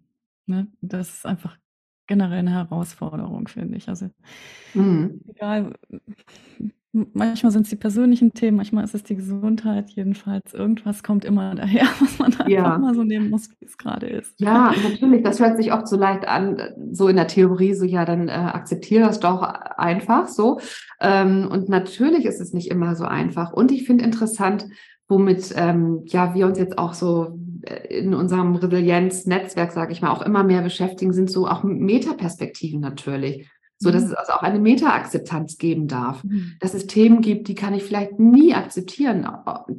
ne, 0.46 0.68
das 0.82 1.10
ist 1.10 1.26
einfach 1.26 1.58
generell 2.08 2.40
eine 2.40 2.52
Herausforderung, 2.52 3.48
finde 3.48 3.78
ich. 3.78 3.90
Also 3.90 4.10
mhm. 4.74 5.22
egal, 5.28 5.74
manchmal 6.92 7.52
sind 7.52 7.64
es 7.64 7.70
die 7.70 7.76
persönlichen 7.76 8.34
Themen, 8.34 8.58
manchmal 8.58 8.84
ist 8.84 8.96
es 8.96 9.04
die 9.04 9.16
Gesundheit, 9.16 9.92
jedenfalls 9.92 10.54
irgendwas 10.54 11.04
kommt 11.04 11.24
immer 11.24 11.54
daher, 11.54 11.88
was 12.00 12.18
man 12.18 12.28
einfach 12.28 12.48
ja. 12.48 12.78
mal 12.78 12.96
so 12.96 13.04
nehmen 13.04 13.30
muss, 13.30 13.50
wie 13.60 13.66
es 13.66 13.78
gerade 13.78 14.08
ist. 14.08 14.40
Ja, 14.40 14.74
natürlich, 14.84 15.24
das 15.24 15.40
hört 15.40 15.58
sich 15.58 15.72
oft 15.72 15.88
so 15.88 15.98
leicht 15.98 16.28
an, 16.28 16.60
so 16.92 17.08
in 17.08 17.16
der 17.16 17.28
Theorie, 17.28 17.74
so 17.74 17.86
ja, 17.86 18.06
dann 18.06 18.28
äh, 18.28 18.32
akzeptiere 18.32 19.06
das 19.06 19.20
doch 19.20 19.42
einfach 19.42 20.28
so. 20.28 20.60
Ähm, 21.00 21.48
und 21.52 21.70
natürlich 21.70 22.26
ist 22.26 22.42
es 22.42 22.54
nicht 22.54 22.72
immer 22.72 22.96
so 22.96 23.06
einfach. 23.06 23.54
Und 23.54 23.72
ich 23.72 23.86
finde 23.86 24.06
interessant, 24.06 24.66
womit 25.08 25.54
ähm, 25.56 26.04
ja 26.06 26.34
wir 26.34 26.46
uns 26.46 26.58
jetzt 26.58 26.78
auch 26.78 26.94
so 26.94 27.40
äh, 27.64 28.00
in 28.00 28.14
unserem 28.14 28.56
Resilienz-Netzwerk, 28.56 29.72
sage 29.72 29.92
ich 29.92 30.02
mal, 30.02 30.12
auch 30.12 30.22
immer 30.22 30.44
mehr 30.44 30.62
beschäftigen, 30.62 31.14
sind 31.14 31.30
so 31.30 31.48
auch 31.48 31.64
Metaperspektiven 31.64 32.80
natürlich. 32.80 33.50
So 33.82 33.92
dass 33.92 34.04
mhm. 34.04 34.10
es 34.10 34.16
also 34.16 34.34
auch 34.34 34.44
eine 34.44 34.60
Meta-Akzeptanz 34.60 35.58
geben 35.58 35.88
darf. 35.88 36.24
Mhm. 36.26 36.56
Dass 36.60 36.74
es 36.74 36.86
Themen 36.86 37.22
gibt, 37.22 37.48
die 37.48 37.56
kann 37.56 37.74
ich 37.74 37.84
vielleicht 37.84 38.20
nie 38.20 38.54
akzeptieren. 38.54 39.26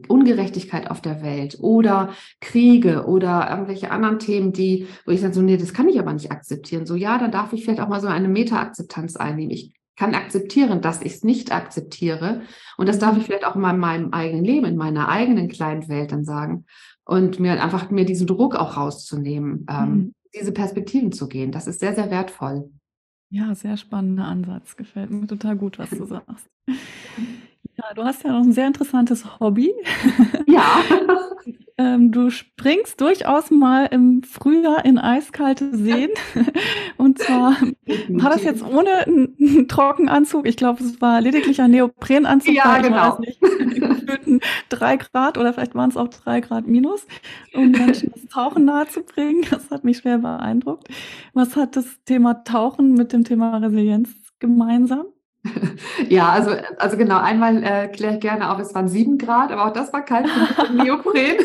Ungerechtigkeit 0.09 0.91
auf 0.91 1.03
der 1.03 1.23
Welt 1.23 1.59
oder 1.61 2.11
Kriege 2.41 3.05
oder 3.07 3.51
irgendwelche 3.51 3.91
anderen 3.91 4.19
Themen, 4.19 4.53
die, 4.53 4.87
wo 5.05 5.13
ich 5.13 5.21
sage, 5.21 5.35
so, 5.35 5.43
nee, 5.43 5.59
das 5.59 5.75
kann 5.75 5.89
ich 5.89 6.01
aber 6.01 6.15
nicht 6.15 6.33
akzeptieren. 6.33 6.87
So, 6.87 6.95
ja, 6.95 7.19
dann 7.19 7.31
darf 7.31 7.53
ich 7.53 7.63
vielleicht 7.63 7.81
auch 7.81 7.89
mal 7.89 8.01
so 8.01 8.09
eine 8.09 8.29
Meta-Akzeptanz 8.29 9.17
einnehmen. 9.17 9.51
Ich 9.51 9.75
kann 9.97 10.15
akzeptieren, 10.15 10.81
dass 10.81 11.03
ich 11.03 11.17
es 11.17 11.25
nicht 11.25 11.53
akzeptiere. 11.53 12.41
Und 12.79 12.89
das 12.89 12.99
darf 12.99 13.19
ich 13.19 13.25
vielleicht 13.25 13.45
auch 13.45 13.55
mal 13.55 13.75
in 13.75 13.81
meinem 13.81 14.13
eigenen 14.15 14.47
Leben, 14.47 14.65
in 14.65 14.77
meiner 14.77 15.11
eigenen 15.11 15.49
kleinen 15.49 15.89
Welt 15.89 16.11
dann 16.13 16.25
sagen. 16.25 16.65
Und 17.05 17.39
mir 17.39 17.63
einfach 17.63 17.91
mir 17.91 18.07
diesen 18.07 18.27
Druck 18.27 18.57
auch 18.57 18.79
rauszunehmen, 18.79 19.67
ähm, 19.69 19.91
mhm. 19.91 20.15
diese 20.35 20.53
Perspektiven 20.53 21.13
zu 21.13 21.29
gehen. 21.29 21.53
Das 21.53 21.67
ist 21.67 21.81
sehr, 21.81 21.95
sehr 21.95 22.11
wertvoll. 22.11 22.71
Ja, 23.31 23.55
sehr 23.55 23.77
spannender 23.77 24.25
Ansatz. 24.27 24.77
Gefällt 24.77 25.11
mir 25.11 25.27
total 25.27 25.57
gut, 25.57 25.79
was 25.79 25.91
du 25.91 26.05
sagst. 26.05 26.49
Ja, 27.77 27.95
du 27.95 28.05
hast 28.05 28.25
ja 28.25 28.33
noch 28.33 28.43
ein 28.45 28.53
sehr 28.53 28.67
interessantes 28.67 29.41
Hobby. 29.41 29.73
Ja. 30.47 30.83
ähm, 31.81 32.13
du 32.13 32.29
springst 32.29 33.01
durchaus 33.01 33.51
mal 33.51 33.87
im 33.87 34.23
Frühjahr 34.23 34.85
in 34.85 34.99
eiskalte 34.99 35.75
Seen. 35.75 36.11
Und 36.99 37.19
zwar 37.19 37.57
war 38.09 38.31
das 38.31 38.45
jetzt 38.45 38.63
ohne 38.63 39.07
einen 39.07 39.67
Trockenanzug. 39.67 40.47
Ich 40.47 40.59
glaube, 40.59 40.85
es 40.85 41.01
war 41.01 41.23
lediglich 41.23 41.63
ein 41.63 41.71
Neoprenanzug. 41.71 42.55
Ja, 42.55 42.79
genau. 42.83 43.19
Drei 44.69 44.99
Grad 44.99 45.39
oder 45.39 45.55
vielleicht 45.55 45.75
waren 45.75 45.89
es 45.89 45.97
auch 45.97 46.09
drei 46.09 46.41
Grad 46.41 46.67
minus, 46.67 47.07
um 47.55 47.71
Menschen 47.71 48.13
das 48.13 48.27
Tauchen 48.27 48.67
nahezubringen. 48.67 49.47
Das 49.51 49.71
hat 49.71 49.85
mich 49.85 49.99
schwer 49.99 50.19
beeindruckt. 50.19 50.89
Was 51.33 51.57
hat 51.57 51.77
das 51.77 51.87
Thema 52.05 52.45
Tauchen 52.45 52.93
mit 52.93 53.15
dem 53.15 53.25
Thema 53.25 53.57
Resilienz 53.57 54.11
gemeinsam? 54.39 55.07
Ja, 56.09 56.31
also, 56.31 56.51
also 56.79 56.97
genau, 56.97 57.19
einmal 57.19 57.63
äh, 57.63 57.89
kläre 57.89 58.15
ich 58.15 58.21
gerne 58.21 58.51
auf, 58.51 58.59
es 58.59 58.75
waren 58.75 58.89
sieben 58.89 59.19
Grad, 59.19 59.51
aber 59.53 59.67
auch 59.67 59.73
das 59.73 59.93
war 59.93 60.05
kalt 60.05 60.29
Neopren. 60.75 61.37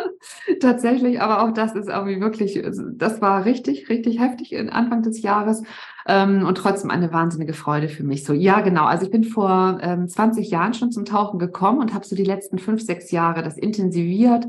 Tatsächlich, 0.60 1.20
aber 1.20 1.42
auch 1.42 1.52
das 1.52 1.74
ist 1.74 1.88
irgendwie 1.88 2.20
wirklich, 2.20 2.60
das 2.96 3.20
war 3.20 3.44
richtig, 3.44 3.88
richtig 3.88 4.20
heftig 4.20 4.52
in 4.52 4.70
Anfang 4.70 5.02
des 5.02 5.22
Jahres 5.22 5.62
ähm, 6.06 6.46
und 6.46 6.56
trotzdem 6.56 6.90
eine 6.90 7.12
wahnsinnige 7.12 7.54
Freude 7.54 7.88
für 7.88 8.04
mich. 8.04 8.24
So, 8.24 8.32
ja, 8.32 8.60
genau. 8.60 8.84
Also 8.84 9.06
ich 9.06 9.10
bin 9.10 9.24
vor 9.24 9.78
ähm, 9.82 10.08
20 10.08 10.50
Jahren 10.50 10.74
schon 10.74 10.92
zum 10.92 11.04
Tauchen 11.04 11.38
gekommen 11.38 11.80
und 11.80 11.94
habe 11.94 12.04
so 12.04 12.16
die 12.16 12.24
letzten 12.24 12.58
fünf, 12.58 12.82
sechs 12.82 13.10
Jahre 13.10 13.42
das 13.42 13.56
intensiviert 13.58 14.46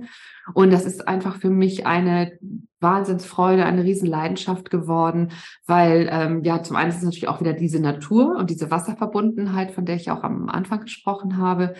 und 0.54 0.72
das 0.72 0.86
ist 0.86 1.08
einfach 1.08 1.38
für 1.38 1.50
mich 1.50 1.88
eine 1.88 2.38
Wahnsinnsfreude, 2.80 3.66
eine 3.66 3.84
Riesenleidenschaft 3.84 4.70
geworden, 4.70 5.32
weil 5.66 6.08
ähm, 6.12 6.44
ja, 6.44 6.62
zum 6.62 6.76
einen 6.76 6.90
ist 6.90 6.98
es 6.98 7.04
natürlich 7.04 7.28
auch 7.28 7.40
wieder 7.40 7.54
diese 7.54 7.80
Natur 7.80 8.36
und 8.38 8.50
diese 8.50 8.70
Wasserverbundenheit, 8.70 9.72
von 9.72 9.86
der 9.86 9.96
ich 9.96 10.12
auch 10.12 10.24
am 10.24 10.50
Anfang 10.50 10.82
gesprochen 10.82 11.38
habe. 11.38 11.74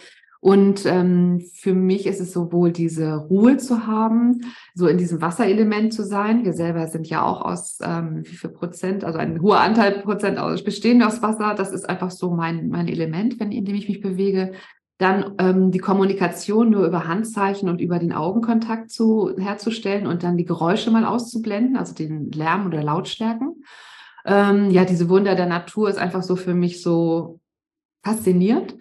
Und 0.46 0.86
ähm, 0.86 1.44
für 1.56 1.74
mich 1.74 2.06
ist 2.06 2.22
es 2.22 2.32
sowohl 2.32 2.72
diese 2.72 3.16
Ruhe 3.16 3.58
zu 3.58 3.88
haben, 3.88 4.42
so 4.76 4.86
in 4.86 5.00
diesem 5.00 5.20
Wasserelement 5.20 5.92
zu 5.92 6.04
sein. 6.04 6.46
Wir 6.46 6.54
selber 6.54 6.86
sind 6.86 7.08
ja 7.08 7.24
auch 7.24 7.42
aus 7.42 7.80
ähm, 7.82 8.22
wie 8.24 8.36
viel 8.36 8.52
Prozent, 8.52 9.04
also 9.04 9.18
ein 9.18 9.42
hoher 9.42 9.60
Anteil 9.60 10.04
Prozent 10.04 10.38
aus, 10.38 10.64
bestehend 10.64 11.04
aus 11.04 11.24
Wasser. 11.24 11.56
Das 11.58 11.72
ist 11.72 11.90
einfach 11.90 12.12
so 12.12 12.30
mein, 12.30 12.70
mein 12.70 12.88
Element, 12.88 13.40
wenn, 13.40 13.52
in 13.52 13.66
dem 13.66 13.74
ich 13.74 13.90
mich 13.90 14.02
bewege. 14.02 14.52
Dann 15.00 15.34
ähm, 15.40 15.72
die 15.72 15.80
Kommunikation 15.80 16.70
nur 16.70 16.86
über 16.86 17.08
Handzeichen 17.08 17.68
und 17.68 17.82
über 17.82 17.98
den 17.98 18.14
Augenkontakt 18.14 18.92
zu, 18.92 19.36
herzustellen 19.40 20.06
und 20.06 20.22
dann 20.22 20.38
die 20.38 20.46
Geräusche 20.46 20.92
mal 20.92 21.06
auszublenden, 21.06 21.76
also 21.76 21.96
den 21.96 22.30
Lärm 22.30 22.68
oder 22.68 22.84
Lautstärken. 22.84 23.64
Ähm, 24.26 24.70
ja, 24.70 24.86
diese 24.86 25.10
Wunder 25.10 25.34
der 25.34 25.48
Natur 25.48 25.90
ist 25.90 25.98
einfach 25.98 26.22
so 26.22 26.36
für 26.36 26.54
mich 26.54 26.84
so 26.84 27.40
faszinierend. 28.06 28.76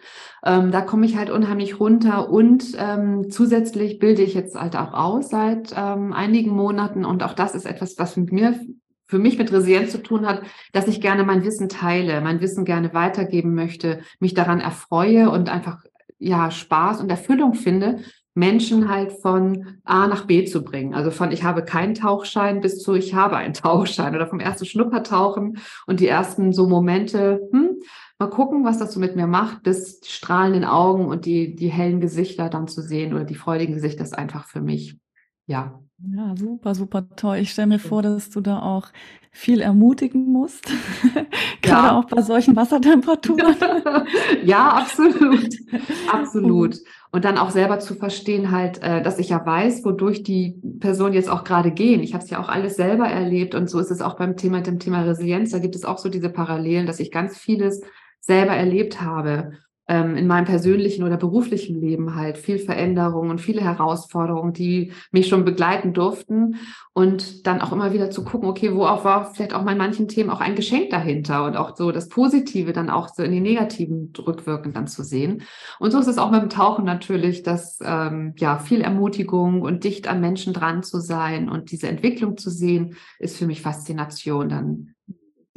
Ähm, 0.44 0.70
da 0.70 0.82
komme 0.82 1.06
ich 1.06 1.16
halt 1.16 1.30
unheimlich 1.30 1.80
runter 1.80 2.28
und 2.28 2.76
ähm, 2.78 3.30
zusätzlich 3.30 3.98
bilde 3.98 4.22
ich 4.22 4.34
jetzt 4.34 4.54
halt 4.54 4.76
auch 4.76 4.92
aus 4.92 5.30
seit 5.30 5.74
ähm, 5.76 6.12
einigen 6.12 6.50
Monaten 6.50 7.06
und 7.06 7.22
auch 7.22 7.32
das 7.32 7.54
ist 7.54 7.64
etwas, 7.64 7.98
was 7.98 8.16
mit 8.16 8.30
mir 8.30 8.60
für 9.06 9.18
mich 9.18 9.38
mit 9.38 9.52
Resilienz 9.52 9.92
zu 9.92 10.02
tun 10.02 10.26
hat, 10.26 10.42
dass 10.72 10.88
ich 10.88 11.00
gerne 11.00 11.24
mein 11.24 11.44
Wissen 11.44 11.68
teile, 11.68 12.20
mein 12.20 12.40
Wissen 12.40 12.64
gerne 12.64 12.92
weitergeben 12.92 13.54
möchte, 13.54 14.00
mich 14.18 14.34
daran 14.34 14.60
erfreue 14.60 15.30
und 15.30 15.48
einfach 15.48 15.78
ja 16.18 16.50
Spaß 16.50 17.00
und 17.00 17.10
Erfüllung 17.10 17.54
finde, 17.54 18.00
Menschen 18.34 18.88
halt 18.88 19.12
von 19.12 19.78
A 19.84 20.08
nach 20.08 20.26
B 20.26 20.44
zu 20.44 20.64
bringen. 20.64 20.94
Also 20.94 21.10
von 21.10 21.30
ich 21.30 21.44
habe 21.44 21.64
keinen 21.64 21.94
Tauchschein 21.94 22.60
bis 22.60 22.82
zu 22.82 22.94
ich 22.94 23.14
habe 23.14 23.36
einen 23.36 23.54
Tauchschein 23.54 24.14
oder 24.14 24.26
vom 24.26 24.40
ersten 24.40 24.66
Schnuppertauchen 24.66 25.58
und 25.86 26.00
die 26.00 26.08
ersten 26.08 26.52
so 26.52 26.68
Momente, 26.68 27.40
hm, 27.52 27.76
mal 28.18 28.30
gucken, 28.30 28.64
was 28.64 28.78
das 28.78 28.92
so 28.92 29.00
mit 29.00 29.16
mir 29.16 29.26
macht, 29.26 29.62
bis 29.62 30.00
die 30.00 30.10
strahlenden 30.10 30.64
Augen 30.64 31.06
und 31.06 31.26
die, 31.26 31.54
die 31.54 31.68
hellen 31.68 32.00
Gesichter 32.00 32.48
dann 32.48 32.68
zu 32.68 32.82
sehen 32.82 33.14
oder 33.14 33.24
die 33.24 33.34
freudigen 33.34 33.74
Gesichter 33.74 34.04
ist 34.04 34.16
einfach 34.16 34.46
für 34.46 34.60
mich, 34.60 34.98
ja. 35.46 35.80
Ja, 35.98 36.34
super, 36.36 36.74
super 36.74 37.08
toll. 37.16 37.38
Ich 37.38 37.52
stelle 37.52 37.68
mir 37.68 37.78
vor, 37.78 38.02
dass 38.02 38.28
du 38.28 38.40
da 38.40 38.60
auch 38.60 38.88
viel 39.30 39.60
ermutigen 39.60 40.32
musst, 40.32 40.66
gerade 41.62 41.88
ja. 41.88 41.98
auch 41.98 42.04
bei 42.04 42.22
solchen 42.22 42.54
Wassertemperaturen. 42.54 43.56
ja, 44.44 44.68
absolut, 44.70 45.48
absolut. 46.12 46.76
Und 47.10 47.24
dann 47.24 47.38
auch 47.38 47.50
selber 47.50 47.80
zu 47.80 47.94
verstehen 47.94 48.52
halt, 48.52 48.82
äh, 48.82 49.02
dass 49.02 49.18
ich 49.18 49.30
ja 49.30 49.44
weiß, 49.44 49.84
wodurch 49.84 50.22
die 50.22 50.60
Personen 50.78 51.14
jetzt 51.14 51.28
auch 51.28 51.42
gerade 51.42 51.72
gehen. 51.72 52.02
Ich 52.02 52.14
habe 52.14 52.22
es 52.22 52.30
ja 52.30 52.40
auch 52.40 52.48
alles 52.48 52.76
selber 52.76 53.08
erlebt 53.08 53.54
und 53.54 53.68
so 53.68 53.80
ist 53.80 53.90
es 53.90 54.02
auch 54.02 54.16
beim 54.16 54.36
Thema 54.36 54.60
dem 54.60 54.78
Thema 54.78 55.02
Resilienz. 55.02 55.50
Da 55.50 55.58
gibt 55.58 55.74
es 55.74 55.84
auch 55.84 55.98
so 55.98 56.08
diese 56.08 56.28
Parallelen, 56.28 56.86
dass 56.86 57.00
ich 57.00 57.10
ganz 57.10 57.36
vieles 57.36 57.82
selber 58.24 58.52
erlebt 58.52 59.00
habe 59.00 59.52
ähm, 59.86 60.16
in 60.16 60.26
meinem 60.26 60.46
persönlichen 60.46 61.04
oder 61.04 61.16
beruflichen 61.16 61.78
Leben 61.80 62.14
halt 62.14 62.38
viel 62.38 62.58
Veränderung 62.58 63.28
und 63.30 63.40
viele 63.40 63.60
Herausforderungen, 63.60 64.52
die 64.52 64.92
mich 65.10 65.28
schon 65.28 65.44
begleiten 65.44 65.92
durften 65.92 66.56
und 66.94 67.46
dann 67.46 67.60
auch 67.60 67.72
immer 67.72 67.92
wieder 67.92 68.10
zu 68.10 68.24
gucken, 68.24 68.48
okay, 68.48 68.74
wo 68.74 68.86
auch 68.86 69.04
war 69.04 69.34
vielleicht 69.34 69.52
auch 69.52 69.64
bei 69.64 69.74
manchen 69.74 70.08
Themen 70.08 70.30
auch 70.30 70.40
ein 70.40 70.54
Geschenk 70.54 70.90
dahinter 70.90 71.44
und 71.44 71.56
auch 71.56 71.76
so 71.76 71.92
das 71.92 72.08
Positive 72.08 72.72
dann 72.72 72.88
auch 72.88 73.08
so 73.08 73.22
in 73.22 73.32
die 73.32 73.40
negativen 73.40 74.12
rückwirkend 74.18 74.74
dann 74.76 74.86
zu 74.86 75.02
sehen. 75.02 75.42
Und 75.78 75.90
so 75.90 75.98
ist 75.98 76.08
es 76.08 76.18
auch 76.18 76.30
mit 76.30 76.40
dem 76.40 76.50
Tauchen 76.50 76.84
natürlich, 76.84 77.42
dass 77.42 77.78
ähm, 77.82 78.32
ja 78.38 78.58
viel 78.58 78.80
Ermutigung 78.80 79.60
und 79.60 79.84
dicht 79.84 80.08
an 80.08 80.20
Menschen 80.20 80.54
dran 80.54 80.82
zu 80.82 80.98
sein 81.00 81.50
und 81.50 81.70
diese 81.70 81.88
Entwicklung 81.88 82.38
zu 82.38 82.48
sehen, 82.48 82.96
ist 83.18 83.36
für 83.36 83.46
mich 83.46 83.60
Faszination 83.60 84.48
dann 84.48 84.94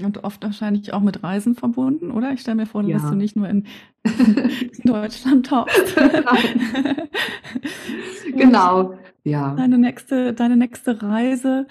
und 0.03 0.23
oft 0.23 0.43
wahrscheinlich 0.43 0.93
auch 0.93 1.01
mit 1.01 1.23
Reisen 1.23 1.55
verbunden, 1.55 2.11
oder? 2.11 2.31
Ich 2.31 2.41
stelle 2.41 2.57
mir 2.57 2.65
vor, 2.67 2.83
ja. 2.83 2.97
dass 2.97 3.09
du 3.09 3.15
nicht 3.15 3.35
nur 3.35 3.49
in 3.49 3.65
Deutschland 4.83 5.47
tauchst. 5.47 5.95
genau, 8.35 8.93
ja. 9.23 9.55
Deine 9.55 9.77
nächste, 9.77 10.33
deine 10.33 10.55
nächste 10.55 11.01
Reise, 11.01 11.65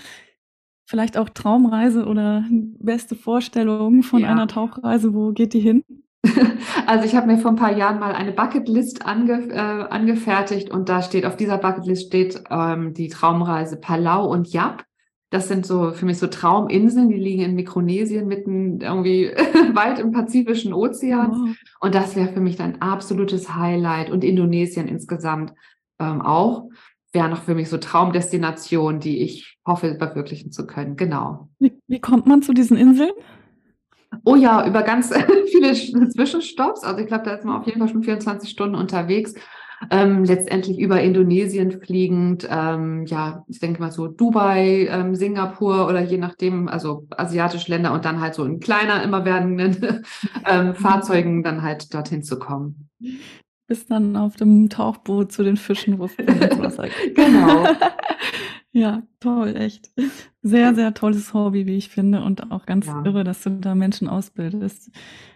vielleicht 0.87 1.17
auch 1.17 1.29
Traumreise 1.29 2.07
oder 2.07 2.45
beste 2.51 3.15
Vorstellung 3.15 4.03
von 4.03 4.21
ja. 4.21 4.29
einer 4.29 4.49
Tauchreise, 4.49 5.15
wo 5.15 5.33
geht 5.33 5.55
die 5.55 5.61
hin? 5.61 5.85
Also 6.87 7.05
ich 7.05 7.17
habe 7.17 7.27
mir 7.27 7.39
vor 7.39 7.51
ein 7.51 7.57
paar 7.57 7.77
Jahren 7.77 7.99
mal 7.99 8.13
eine 8.13 8.31
Bucketlist 8.31 9.07
ange, 9.07 9.49
äh, 9.51 9.59
angefertigt 9.59 10.71
und 10.71 10.89
da 10.89 11.03
steht 11.03 11.27
auf 11.27 11.37
dieser 11.37 11.59
Bucketlist 11.59 12.07
steht 12.07 12.45
ähm, 12.49 12.95
die 12.95 13.09
Traumreise 13.09 13.77
Palau 13.77 14.29
und 14.29 14.53
Yap. 14.53 14.85
Das 15.31 15.49
sind 15.49 15.67
so 15.67 15.91
für 15.91 16.07
mich 16.07 16.19
so 16.19 16.29
Trauminseln, 16.29 17.09
die 17.09 17.17
liegen 17.17 17.43
in 17.43 17.55
Mikronesien 17.57 18.29
mitten 18.29 18.81
irgendwie 18.81 19.27
weit 19.75 19.99
im 19.99 20.13
Pazifischen 20.13 20.73
Ozean. 20.73 21.33
Oh. 21.33 21.87
Und 21.87 21.95
das 21.95 22.15
wäre 22.15 22.33
für 22.33 22.41
mich 22.41 22.61
ein 22.61 22.81
absolutes 22.81 23.55
Highlight. 23.55 24.11
Und 24.11 24.23
Indonesien 24.23 24.87
insgesamt 24.87 25.53
ähm, 25.99 26.23
auch 26.23 26.69
wäre 27.13 27.29
noch 27.29 27.43
für 27.43 27.55
mich 27.55 27.69
so 27.69 27.79
Traumdestination, 27.79 29.01
die 29.01 29.23
ich 29.23 29.59
hoffe, 29.67 29.97
verwirklichen 29.97 30.53
zu 30.53 30.67
können. 30.67 30.97
Genau. 30.97 31.49
Wie, 31.59 31.73
wie 31.89 32.01
kommt 32.01 32.27
man 32.27 32.43
zu 32.43 32.53
diesen 32.53 32.77
Inseln? 32.77 33.13
Oh 34.25 34.37
ja, 34.37 34.67
über 34.67 34.83
ganz 34.83 35.13
viele 35.51 35.75
Zwischenstopps. 35.75 36.85
Also 36.85 37.01
ich 37.01 37.07
glaube, 37.07 37.25
da 37.25 37.33
ist 37.33 37.45
man 37.45 37.61
auf 37.61 37.67
jeden 37.67 37.81
Fall 37.81 37.89
schon 37.89 38.03
24 38.03 38.49
Stunden 38.49 38.77
unterwegs 38.77 39.35
ähm, 39.91 40.25
letztendlich 40.25 40.79
über 40.79 41.01
Indonesien 41.01 41.71
fliegend, 41.81 42.47
ähm, 42.51 43.05
ja, 43.07 43.45
ich 43.49 43.61
denke 43.61 43.81
mal 43.81 43.93
so 43.93 44.09
Dubai, 44.09 44.89
ähm, 44.91 45.15
Singapur 45.15 45.87
oder 45.87 46.03
je 46.03 46.19
nachdem, 46.19 46.69
also 46.69 47.07
asiatische 47.11 47.71
Länder 47.71 47.93
und 47.93 48.05
dann 48.05 48.21
halt 48.21 48.35
so 48.35 48.45
in 48.45 48.61
kleiner, 48.61 49.03
immer 49.03 49.25
werdenden 49.25 50.05
ähm, 50.47 50.75
Fahrzeugen 50.75 51.43
dann 51.43 51.63
halt 51.63 51.93
dorthin 51.93 52.23
zu 52.23 52.39
kommen. 52.39 52.89
Bis 53.69 53.87
dann 53.87 54.17
auf 54.17 54.37
dem 54.37 54.69
Tauchboot 54.69 55.33
zu 55.33 55.43
den 55.43 55.57
Fischen, 55.57 55.99
wo 55.99 56.05
es 56.05 56.17
Wasser 56.59 56.89
genau. 57.15 57.67
Ja, 58.77 59.03
toll, 59.21 59.57
echt. 59.57 59.91
Sehr, 60.43 60.75
sehr 60.75 60.93
tolles 60.93 61.33
Hobby, 61.33 61.65
wie 61.65 61.79
ich 61.79 61.89
finde. 61.89 62.23
Und 62.23 62.53
auch 62.53 62.67
ganz 62.67 62.87
ja. 62.87 63.03
irre, 63.05 63.25
dass 63.25 63.43
du 63.43 63.51
da 63.51 63.75
Menschen 63.75 64.07
ausbildest 64.07 64.91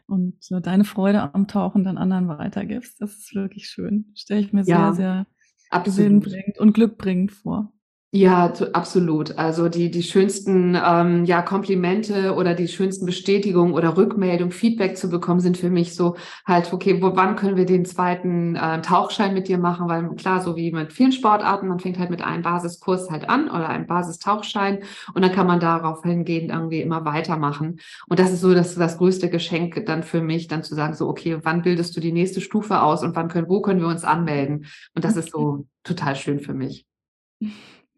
und 0.07 0.37
äh, 0.50 0.61
deine 0.61 0.85
Freude 0.85 1.35
am 1.35 1.48
Tauchen 1.48 1.83
dann 1.83 1.96
anderen 1.96 2.29
weitergibst. 2.29 3.00
Das 3.00 3.16
ist 3.16 3.35
wirklich 3.35 3.66
schön. 3.66 4.12
Stelle 4.14 4.42
ich 4.42 4.53
mir 4.53 4.62
ja, 4.64 4.92
sehr, 4.92 5.26
sehr 5.70 5.83
gewinnbringend 5.83 6.59
und 6.59 6.74
glückbringend 6.74 7.33
vor. 7.33 7.72
Ja, 8.12 8.53
absolut. 8.73 9.38
Also 9.38 9.68
die, 9.68 9.88
die 9.88 10.03
schönsten 10.03 10.77
ähm, 10.85 11.25
ja, 11.27 11.42
Komplimente 11.42 12.35
oder 12.35 12.55
die 12.57 12.66
schönsten 12.66 13.07
Bestätigungen 13.07 13.73
oder 13.73 13.96
Rückmeldung, 13.96 14.51
Feedback 14.51 14.96
zu 14.96 15.09
bekommen, 15.09 15.38
sind 15.38 15.57
für 15.57 15.70
mich 15.70 15.94
so 15.94 16.16
halt, 16.44 16.73
okay, 16.73 17.01
wo, 17.01 17.14
wann 17.14 17.37
können 17.37 17.57
wir 17.57 17.66
den 17.66 17.85
zweiten 17.85 18.57
äh, 18.57 18.83
Tauchschein 18.83 19.33
mit 19.33 19.46
dir 19.46 19.59
machen? 19.59 19.88
Weil 19.88 20.09
klar, 20.16 20.40
so 20.40 20.57
wie 20.57 20.73
mit 20.73 20.92
vielen 20.92 21.12
Sportarten, 21.12 21.68
man 21.68 21.79
fängt 21.79 22.01
halt 22.01 22.11
mit 22.11 22.20
einem 22.20 22.42
Basiskurs 22.42 23.09
halt 23.12 23.29
an 23.29 23.49
oder 23.49 23.68
einem 23.68 23.87
Basistauchschein 23.87 24.83
und 25.14 25.23
dann 25.23 25.31
kann 25.31 25.46
man 25.46 25.61
darauf 25.61 26.03
hingehend 26.03 26.51
irgendwie 26.51 26.81
immer 26.81 27.05
weitermachen. 27.05 27.79
Und 28.09 28.18
das 28.18 28.33
ist 28.33 28.40
so 28.40 28.53
das, 28.55 28.75
das 28.75 28.99
größte 28.99 29.31
Geschenk 29.31 29.87
dann 29.87 30.03
für 30.03 30.20
mich, 30.20 30.49
dann 30.49 30.64
zu 30.64 30.75
sagen, 30.75 30.94
so, 30.94 31.09
okay, 31.09 31.38
wann 31.44 31.62
bildest 31.62 31.96
du 31.96 32.01
die 32.01 32.12
nächste 32.12 32.40
Stufe 32.40 32.83
aus 32.83 33.05
und 33.05 33.14
wann 33.14 33.29
können, 33.29 33.49
wo 33.49 33.61
können 33.62 33.81
wir 33.81 33.87
uns 33.87 34.03
anmelden? 34.03 34.66
Und 34.96 35.05
das 35.05 35.16
ist 35.16 35.31
so 35.31 35.66
total 35.85 36.16
schön 36.16 36.40
für 36.40 36.55
mich. 36.55 36.85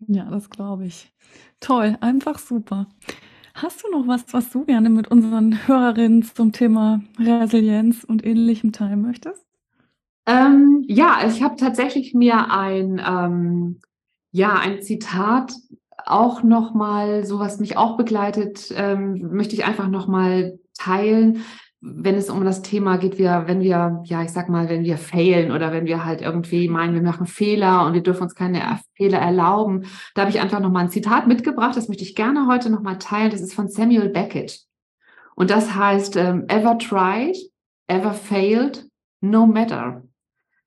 Ja, 0.07 0.25
das 0.31 0.51
glaube 0.51 0.87
ich. 0.87 1.13
Toll, 1.61 1.97
einfach 2.01 2.39
super. 2.39 2.87
Hast 3.55 3.85
du 3.85 3.91
noch 3.91 4.07
was, 4.07 4.25
was 4.33 4.51
du 4.51 4.65
gerne 4.65 4.89
mit 4.89 5.09
unseren 5.11 5.67
Hörerinnen 5.67 6.23
zum 6.23 6.53
Thema 6.53 7.03
Resilienz 7.19 8.03
und 8.05 8.25
ähnlichem 8.25 8.73
teilen 8.73 9.03
möchtest? 9.03 9.45
Ähm, 10.27 10.85
ja, 10.89 11.19
ich 11.27 11.43
habe 11.43 11.57
tatsächlich 11.57 12.15
mir 12.15 12.51
ein, 12.51 13.01
ähm, 13.05 13.81
ja, 14.31 14.55
ein 14.55 14.81
Zitat 14.81 15.53
auch 16.05 16.43
nochmal, 16.43 17.25
so 17.27 17.39
was 17.39 17.61
mich 17.61 17.77
auch 17.77 17.97
begleitet, 17.97 18.73
ähm, 18.75 19.29
möchte 19.33 19.55
ich 19.55 19.65
einfach 19.65 19.89
nochmal 19.89 20.59
teilen 20.79 21.45
wenn 21.85 22.15
es 22.15 22.31
um 22.31 22.45
das 22.45 22.63
Thema 22.63 22.97
geht, 22.97 23.19
wir, 23.19 23.45
wenn 23.47 23.61
wir, 23.61 24.03
ja, 24.05 24.23
ich 24.23 24.31
sag 24.31 24.49
mal, 24.49 24.69
wenn 24.69 24.85
wir 24.85 24.97
failen 24.97 25.51
oder 25.51 25.73
wenn 25.73 25.85
wir 25.85 26.05
halt 26.05 26.21
irgendwie 26.21 26.69
meinen, 26.69 26.95
wir 26.95 27.03
machen 27.03 27.27
Fehler 27.27 27.85
und 27.85 27.93
wir 27.93 28.03
dürfen 28.03 28.23
uns 28.23 28.37
keine 28.37 28.79
Fehler 28.95 29.19
erlauben, 29.19 29.87
da 30.15 30.23
habe 30.23 30.31
ich 30.31 30.41
einfach 30.41 30.61
nochmal 30.61 30.85
ein 30.85 30.91
Zitat 30.91 31.27
mitgebracht, 31.27 31.77
das 31.77 31.89
möchte 31.89 32.05
ich 32.05 32.15
gerne 32.15 32.47
heute 32.47 32.71
nochmal 32.71 32.99
teilen. 32.99 33.33
Das 33.33 33.41
ist 33.41 33.55
von 33.55 33.67
Samuel 33.67 34.11
Beckett. 34.11 34.61
Und 35.35 35.51
das 35.51 35.75
heißt, 35.75 36.15
ähm, 36.17 36.45
ever 36.47 36.79
tried, 36.79 37.37
ever 37.89 38.15
failed, 38.15 38.87
no 39.21 39.45
matter. 39.45 40.03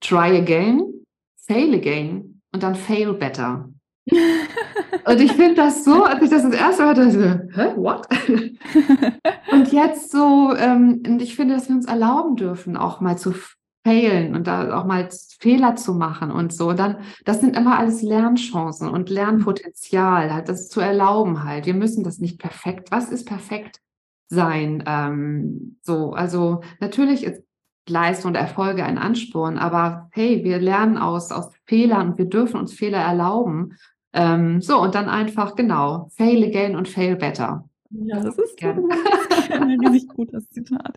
Try 0.02 0.38
again, 0.38 1.06
fail 1.38 1.74
again 1.74 2.42
und 2.52 2.62
dann 2.62 2.76
fail 2.76 3.14
better. 3.14 3.70
Und 4.08 5.20
ich 5.20 5.32
finde 5.34 5.56
das 5.56 5.84
so, 5.84 6.04
als 6.04 6.22
ich 6.22 6.30
das 6.30 6.44
das 6.44 6.54
erste 6.54 6.84
Mal 6.84 6.96
hörte, 6.96 7.12
so, 7.12 7.20
hä, 7.20 7.74
what? 7.76 8.08
und 9.52 9.72
jetzt 9.72 10.12
so, 10.12 10.54
ähm, 10.56 11.02
und 11.06 11.22
ich 11.22 11.36
finde, 11.36 11.56
dass 11.56 11.70
wir 11.70 11.76
uns 11.76 11.86
erlauben 11.86 12.36
dürfen, 12.36 12.78
auch 12.78 13.02
mal 13.02 13.18
zu 13.18 13.34
failen 13.86 14.36
und 14.36 14.48
da 14.48 14.80
auch 14.80 14.86
mal 14.86 15.10
Fehler 15.40 15.76
zu 15.76 15.94
machen 15.94 16.32
und 16.32 16.54
so. 16.54 16.70
Und 16.70 16.80
dann, 16.80 16.98
das 17.24 17.40
sind 17.40 17.56
immer 17.56 17.78
alles 17.78 18.02
Lernchancen 18.02 18.90
und 18.90 19.10
Lernpotenzial, 19.10 20.34
halt 20.34 20.50
das 20.50 20.70
zu 20.70 20.82
erlauben 20.82 21.44
halt. 21.44 21.66
Wir 21.66 21.76
müssen 21.76 22.04
das 22.04 22.20
nicht 22.20 22.40
perfekt. 22.40 22.92
Was 22.92 23.10
ist 23.10 23.26
perfekt 23.26 23.80
sein? 24.28 24.84
Ähm, 24.88 25.78
so, 25.84 26.14
also 26.14 26.62
natürlich 26.80 27.24
ist 27.24 27.44
Leistung 27.88 28.30
und 28.30 28.36
Erfolge 28.36 28.84
ein 28.84 28.98
Ansporn, 28.98 29.60
aber 29.60 30.10
hey, 30.12 30.44
wir 30.44 30.58
lernen 30.58 30.98
aus, 30.98 31.32
aus 31.32 31.52
Fehlern 31.66 32.12
und 32.12 32.18
wir 32.18 32.26
dürfen 32.26 32.60
uns 32.60 32.74
Fehler 32.74 32.98
erlauben 32.98 33.76
ähm, 34.16 34.62
so, 34.62 34.82
und 34.82 34.96
dann 34.96 35.10
einfach, 35.10 35.56
genau, 35.56 36.08
fail 36.16 36.44
again 36.44 36.76
und 36.76 36.88
fail 36.88 37.16
better. 37.16 37.66
Ja, 37.92 38.20
das 38.20 38.38
ist 38.38 38.58
gerne. 38.58 38.82
ein 39.52 39.80
riesig 39.80 40.08
gutes 40.10 40.50
Zitat. 40.50 40.96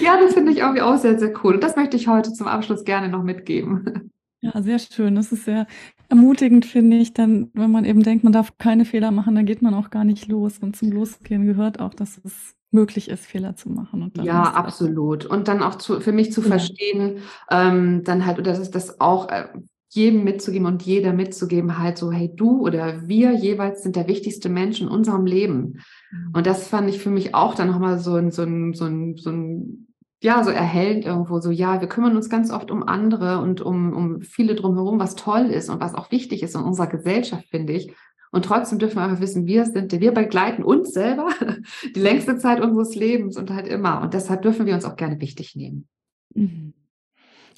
Ja, 0.00 0.18
das 0.20 0.34
finde 0.34 0.52
ich 0.52 0.58
irgendwie 0.58 0.82
auch 0.82 0.96
sehr, 0.96 1.18
sehr 1.18 1.32
cool. 1.42 1.54
Und 1.54 1.62
das 1.62 1.76
möchte 1.76 1.96
ich 1.96 2.08
heute 2.08 2.32
zum 2.32 2.46
Abschluss 2.46 2.84
gerne 2.84 3.08
noch 3.08 3.22
mitgeben. 3.22 4.10
Ja, 4.40 4.60
sehr 4.60 4.80
schön. 4.80 5.14
Das 5.14 5.30
ist 5.30 5.44
sehr 5.44 5.66
ermutigend, 6.08 6.66
finde 6.66 6.96
ich, 6.96 7.14
dann, 7.14 7.50
wenn 7.54 7.70
man 7.70 7.84
eben 7.84 8.02
denkt, 8.02 8.24
man 8.24 8.32
darf 8.32 8.58
keine 8.58 8.84
Fehler 8.84 9.12
machen, 9.12 9.36
dann 9.36 9.46
geht 9.46 9.62
man 9.62 9.74
auch 9.74 9.90
gar 9.90 10.04
nicht 10.04 10.26
los. 10.26 10.58
Und 10.58 10.74
zum 10.74 10.90
Losgehen 10.90 11.46
gehört 11.46 11.78
auch, 11.78 11.94
dass 11.94 12.20
es 12.24 12.56
möglich 12.72 13.08
ist, 13.08 13.24
Fehler 13.24 13.54
zu 13.54 13.68
machen. 13.70 14.10
ja, 14.22 14.42
absolut. 14.42 15.26
Und 15.26 15.46
dann 15.46 15.62
auch 15.62 15.76
zu, 15.76 16.00
für 16.00 16.12
mich 16.12 16.32
zu 16.32 16.40
ja. 16.40 16.48
verstehen, 16.48 17.18
ähm, 17.50 18.02
dann 18.02 18.26
halt, 18.26 18.38
oder 18.38 18.52
das, 18.52 18.70
das 18.70 19.00
auch, 19.00 19.28
äh, 19.28 19.46
jedem 19.94 20.24
mitzugeben 20.24 20.66
und 20.66 20.82
jeder 20.82 21.12
mitzugeben, 21.12 21.78
halt 21.78 21.98
so, 21.98 22.10
hey, 22.10 22.32
du 22.34 22.62
oder 22.62 23.06
wir 23.08 23.32
jeweils 23.32 23.82
sind 23.82 23.94
der 23.94 24.08
wichtigste 24.08 24.48
Mensch 24.48 24.80
in 24.80 24.88
unserem 24.88 25.26
Leben. 25.26 25.80
Mhm. 26.10 26.30
Und 26.32 26.46
das 26.46 26.66
fand 26.66 26.88
ich 26.88 26.98
für 26.98 27.10
mich 27.10 27.34
auch 27.34 27.54
dann 27.54 27.68
nochmal 27.68 27.98
so 27.98 28.14
ein, 28.14 28.30
so 28.30 28.42
ein, 28.42 28.72
so 28.72 28.86
ein, 28.86 29.16
so 29.16 29.30
ein 29.30 29.86
ja, 30.22 30.44
so 30.44 30.50
erhellend 30.50 31.04
irgendwo, 31.04 31.40
so, 31.40 31.50
ja, 31.50 31.80
wir 31.80 31.88
kümmern 31.88 32.16
uns 32.16 32.30
ganz 32.30 32.50
oft 32.50 32.70
um 32.70 32.84
andere 32.84 33.40
und 33.40 33.60
um, 33.60 33.92
um 33.92 34.22
viele 34.22 34.54
drumherum, 34.54 34.98
was 34.98 35.16
toll 35.16 35.46
ist 35.46 35.68
und 35.68 35.80
was 35.80 35.94
auch 35.94 36.10
wichtig 36.10 36.42
ist 36.42 36.54
in 36.54 36.62
unserer 36.62 36.86
Gesellschaft, 36.86 37.48
finde 37.50 37.72
ich. 37.72 37.92
Und 38.30 38.46
trotzdem 38.46 38.78
dürfen 38.78 38.96
wir 38.96 39.02
einfach 39.02 39.20
wissen, 39.20 39.46
wir 39.46 39.66
sind, 39.66 39.92
wir 39.92 40.12
begleiten 40.12 40.62
uns 40.62 40.92
selber 40.92 41.28
die 41.94 42.00
längste 42.00 42.38
Zeit 42.38 42.62
unseres 42.62 42.94
Lebens 42.94 43.36
und 43.36 43.50
halt 43.50 43.66
immer. 43.68 44.00
Und 44.00 44.14
deshalb 44.14 44.40
dürfen 44.42 44.64
wir 44.64 44.74
uns 44.74 44.86
auch 44.86 44.96
gerne 44.96 45.20
wichtig 45.20 45.54
nehmen. 45.54 45.86
Mhm. 46.34 46.72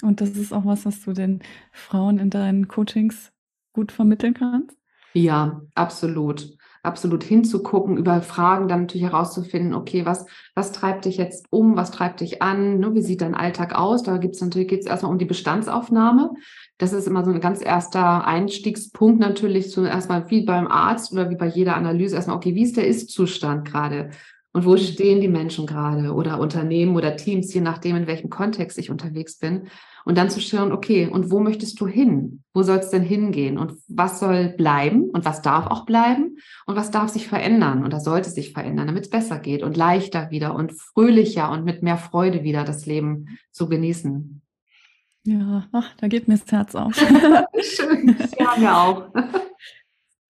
Und 0.01 0.21
das 0.21 0.31
ist 0.31 0.53
auch 0.53 0.65
was, 0.65 0.85
was 0.85 1.01
du 1.03 1.13
den 1.13 1.41
Frauen 1.71 2.19
in 2.19 2.29
deinen 2.29 2.67
Coachings 2.67 3.31
gut 3.73 3.91
vermitteln 3.91 4.33
kannst? 4.33 4.77
Ja, 5.13 5.61
absolut. 5.75 6.57
Absolut 6.83 7.23
hinzugucken, 7.23 7.97
über 7.97 8.21
Fragen 8.21 8.67
dann 8.67 8.81
natürlich 8.81 9.07
herauszufinden, 9.07 9.73
okay, 9.73 10.05
was, 10.05 10.27
was 10.53 10.71
treibt 10.71 11.05
dich 11.05 11.17
jetzt 11.17 11.47
um, 11.49 11.75
was 11.75 11.89
treibt 11.89 12.19
dich 12.19 12.43
an, 12.43 12.79
ne, 12.79 12.93
wie 12.93 13.01
sieht 13.01 13.21
dein 13.21 13.33
Alltag 13.33 13.73
aus? 13.73 14.03
Da 14.03 14.17
gibt 14.17 14.35
es 14.35 14.41
natürlich, 14.41 14.67
geht 14.67 14.81
es 14.81 14.85
erstmal 14.85 15.11
um 15.11 15.17
die 15.17 15.25
Bestandsaufnahme. 15.25 16.31
Das 16.77 16.93
ist 16.93 17.07
immer 17.07 17.25
so 17.25 17.31
ein 17.31 17.39
ganz 17.39 17.63
erster 17.63 18.27
Einstiegspunkt 18.27 19.19
natürlich, 19.19 19.71
so 19.71 19.83
erstmal 19.83 20.29
wie 20.29 20.45
beim 20.45 20.67
Arzt 20.67 21.11
oder 21.11 21.31
wie 21.31 21.37
bei 21.37 21.47
jeder 21.47 21.75
Analyse, 21.75 22.17
erstmal, 22.17 22.37
okay, 22.37 22.53
wie 22.53 22.63
ist 22.63 22.77
der 22.77 22.87
Ist-Zustand 22.87 23.65
gerade? 23.65 24.11
Und 24.55 24.63
wo 24.63 24.71
mhm. 24.71 24.77
stehen 24.77 25.19
die 25.19 25.27
Menschen 25.27 25.67
gerade 25.67 26.13
oder 26.13 26.39
Unternehmen 26.39 26.95
oder 26.95 27.17
Teams, 27.17 27.53
je 27.53 27.59
nachdem, 27.59 27.97
in 27.97 28.07
welchem 28.07 28.29
Kontext 28.29 28.77
ich 28.77 28.89
unterwegs 28.89 29.37
bin. 29.37 29.67
Und 30.05 30.17
dann 30.17 30.29
zu 30.29 30.39
schauen, 30.39 30.71
okay, 30.71 31.07
und 31.07 31.29
wo 31.29 31.41
möchtest 31.41 31.77
du 31.81 31.87
hin? 31.87 32.41
Wo 32.53 32.63
soll 32.63 32.77
es 32.77 32.89
denn 32.89 33.03
hingehen? 33.03 33.57
Und 33.57 33.73
was 33.89 34.21
soll 34.21 34.53
bleiben? 34.55 35.09
Und 35.09 35.25
was 35.25 35.41
darf 35.41 35.67
auch 35.67 35.85
bleiben? 35.85 36.37
Und 36.65 36.77
was 36.77 36.89
darf 36.89 37.09
sich 37.09 37.27
verändern? 37.27 37.83
Und 37.83 37.91
das 37.91 38.05
sollte 38.05 38.29
sich 38.29 38.53
verändern, 38.53 38.87
damit 38.87 39.03
es 39.03 39.09
besser 39.09 39.39
geht 39.39 39.61
und 39.61 39.75
leichter 39.75 40.31
wieder 40.31 40.55
und 40.55 40.71
fröhlicher 40.71 41.51
und 41.51 41.65
mit 41.65 41.83
mehr 41.83 41.97
Freude 41.97 42.43
wieder 42.43 42.63
das 42.63 42.85
Leben 42.85 43.37
zu 43.51 43.67
genießen. 43.67 44.41
Ja, 45.25 45.67
ach, 45.73 45.93
da 45.97 46.07
geht 46.07 46.29
mir 46.29 46.37
das 46.37 46.49
Herz 46.49 46.75
auf. 46.75 46.95
Schön, 47.59 48.15
ja, 48.39 48.55
mir 48.57 48.77
auch. 48.77 49.09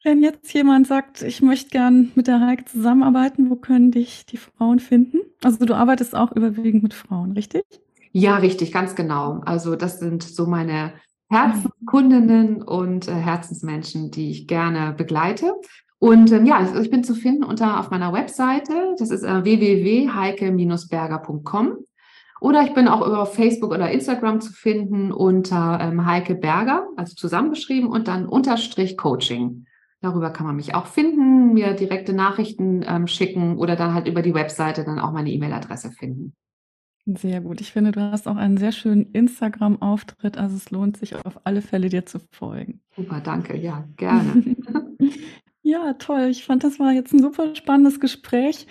Wenn 0.05 0.21
jetzt 0.21 0.53
jemand 0.53 0.85
sagt, 0.85 1.23
ich 1.23 1.41
möchte 1.41 1.71
gern 1.71 2.11
mit 2.13 2.27
der 2.27 2.39
Heike 2.39 2.65
zusammenarbeiten, 2.65 3.49
wo 3.49 3.55
können 3.55 3.89
dich 3.89 4.27
die 4.27 4.37
Frauen 4.37 4.79
finden? 4.79 5.17
Also 5.43 5.65
du 5.65 5.73
arbeitest 5.73 6.15
auch 6.15 6.31
überwiegend 6.31 6.83
mit 6.83 6.93
Frauen, 6.93 7.31
richtig? 7.31 7.63
Ja, 8.11 8.35
richtig, 8.35 8.71
ganz 8.71 8.93
genau. 8.93 9.41
Also 9.45 9.75
das 9.75 9.97
sind 9.97 10.21
so 10.21 10.45
meine 10.45 10.93
Herzenskundinnen 11.29 12.61
und 12.61 13.07
äh, 13.07 13.13
Herzensmenschen, 13.13 14.11
die 14.11 14.29
ich 14.29 14.45
gerne 14.45 14.93
begleite. 14.95 15.55
Und 15.97 16.31
ähm, 16.31 16.45
ja, 16.45 16.57
also 16.57 16.79
ich 16.79 16.91
bin 16.91 17.03
zu 17.03 17.15
finden 17.15 17.43
unter 17.43 17.79
auf 17.79 17.89
meiner 17.89 18.13
Webseite. 18.13 18.93
Das 18.99 19.09
ist 19.09 19.23
äh, 19.23 19.43
www.heike-berger.com. 19.43 21.77
Oder 22.41 22.61
ich 22.61 22.75
bin 22.75 22.87
auch 22.87 23.07
über 23.07 23.25
Facebook 23.25 23.71
oder 23.71 23.89
Instagram 23.89 24.39
zu 24.39 24.53
finden 24.53 25.11
unter 25.11 25.79
ähm, 25.81 26.05
Heike 26.05 26.35
Berger, 26.35 26.85
also 26.95 27.15
zusammengeschrieben 27.15 27.89
und 27.89 28.07
dann 28.07 28.27
Unterstrich 28.27 28.97
Coaching. 28.97 29.65
Darüber 30.05 30.29
kann 30.29 30.45
man 30.45 30.55
mich 30.55 30.75
auch 30.75 30.85
finden, 30.85 31.53
mir 31.53 31.73
direkte 31.73 32.13
Nachrichten 32.13 32.85
ähm, 32.87 33.07
schicken 33.07 33.57
oder 33.57 33.75
dann 33.75 33.95
halt 33.95 34.07
über 34.07 34.21
die 34.21 34.35
Webseite 34.35 34.83
dann 34.83 34.99
auch 34.99 35.11
meine 35.11 35.31
E-Mail-Adresse 35.31 35.89
finden. 35.89 36.35
Sehr 37.07 37.41
gut. 37.41 37.59
Ich 37.59 37.71
finde, 37.71 37.91
du 37.91 38.01
hast 38.01 38.27
auch 38.27 38.35
einen 38.35 38.57
sehr 38.57 38.71
schönen 38.71 39.11
Instagram-Auftritt. 39.13 40.37
Also 40.37 40.57
es 40.57 40.69
lohnt 40.69 40.97
sich 40.97 41.15
auf 41.15 41.39
alle 41.43 41.63
Fälle, 41.63 41.89
dir 41.89 42.05
zu 42.05 42.19
folgen. 42.31 42.81
Super, 42.95 43.19
danke. 43.19 43.57
Ja, 43.57 43.87
gerne. 43.97 44.55
ja, 45.63 45.93
toll. 45.93 46.27
Ich 46.29 46.45
fand, 46.45 46.63
das 46.63 46.79
war 46.79 46.91
jetzt 46.91 47.11
ein 47.11 47.23
super 47.23 47.55
spannendes 47.55 47.99
Gespräch. 47.99 48.67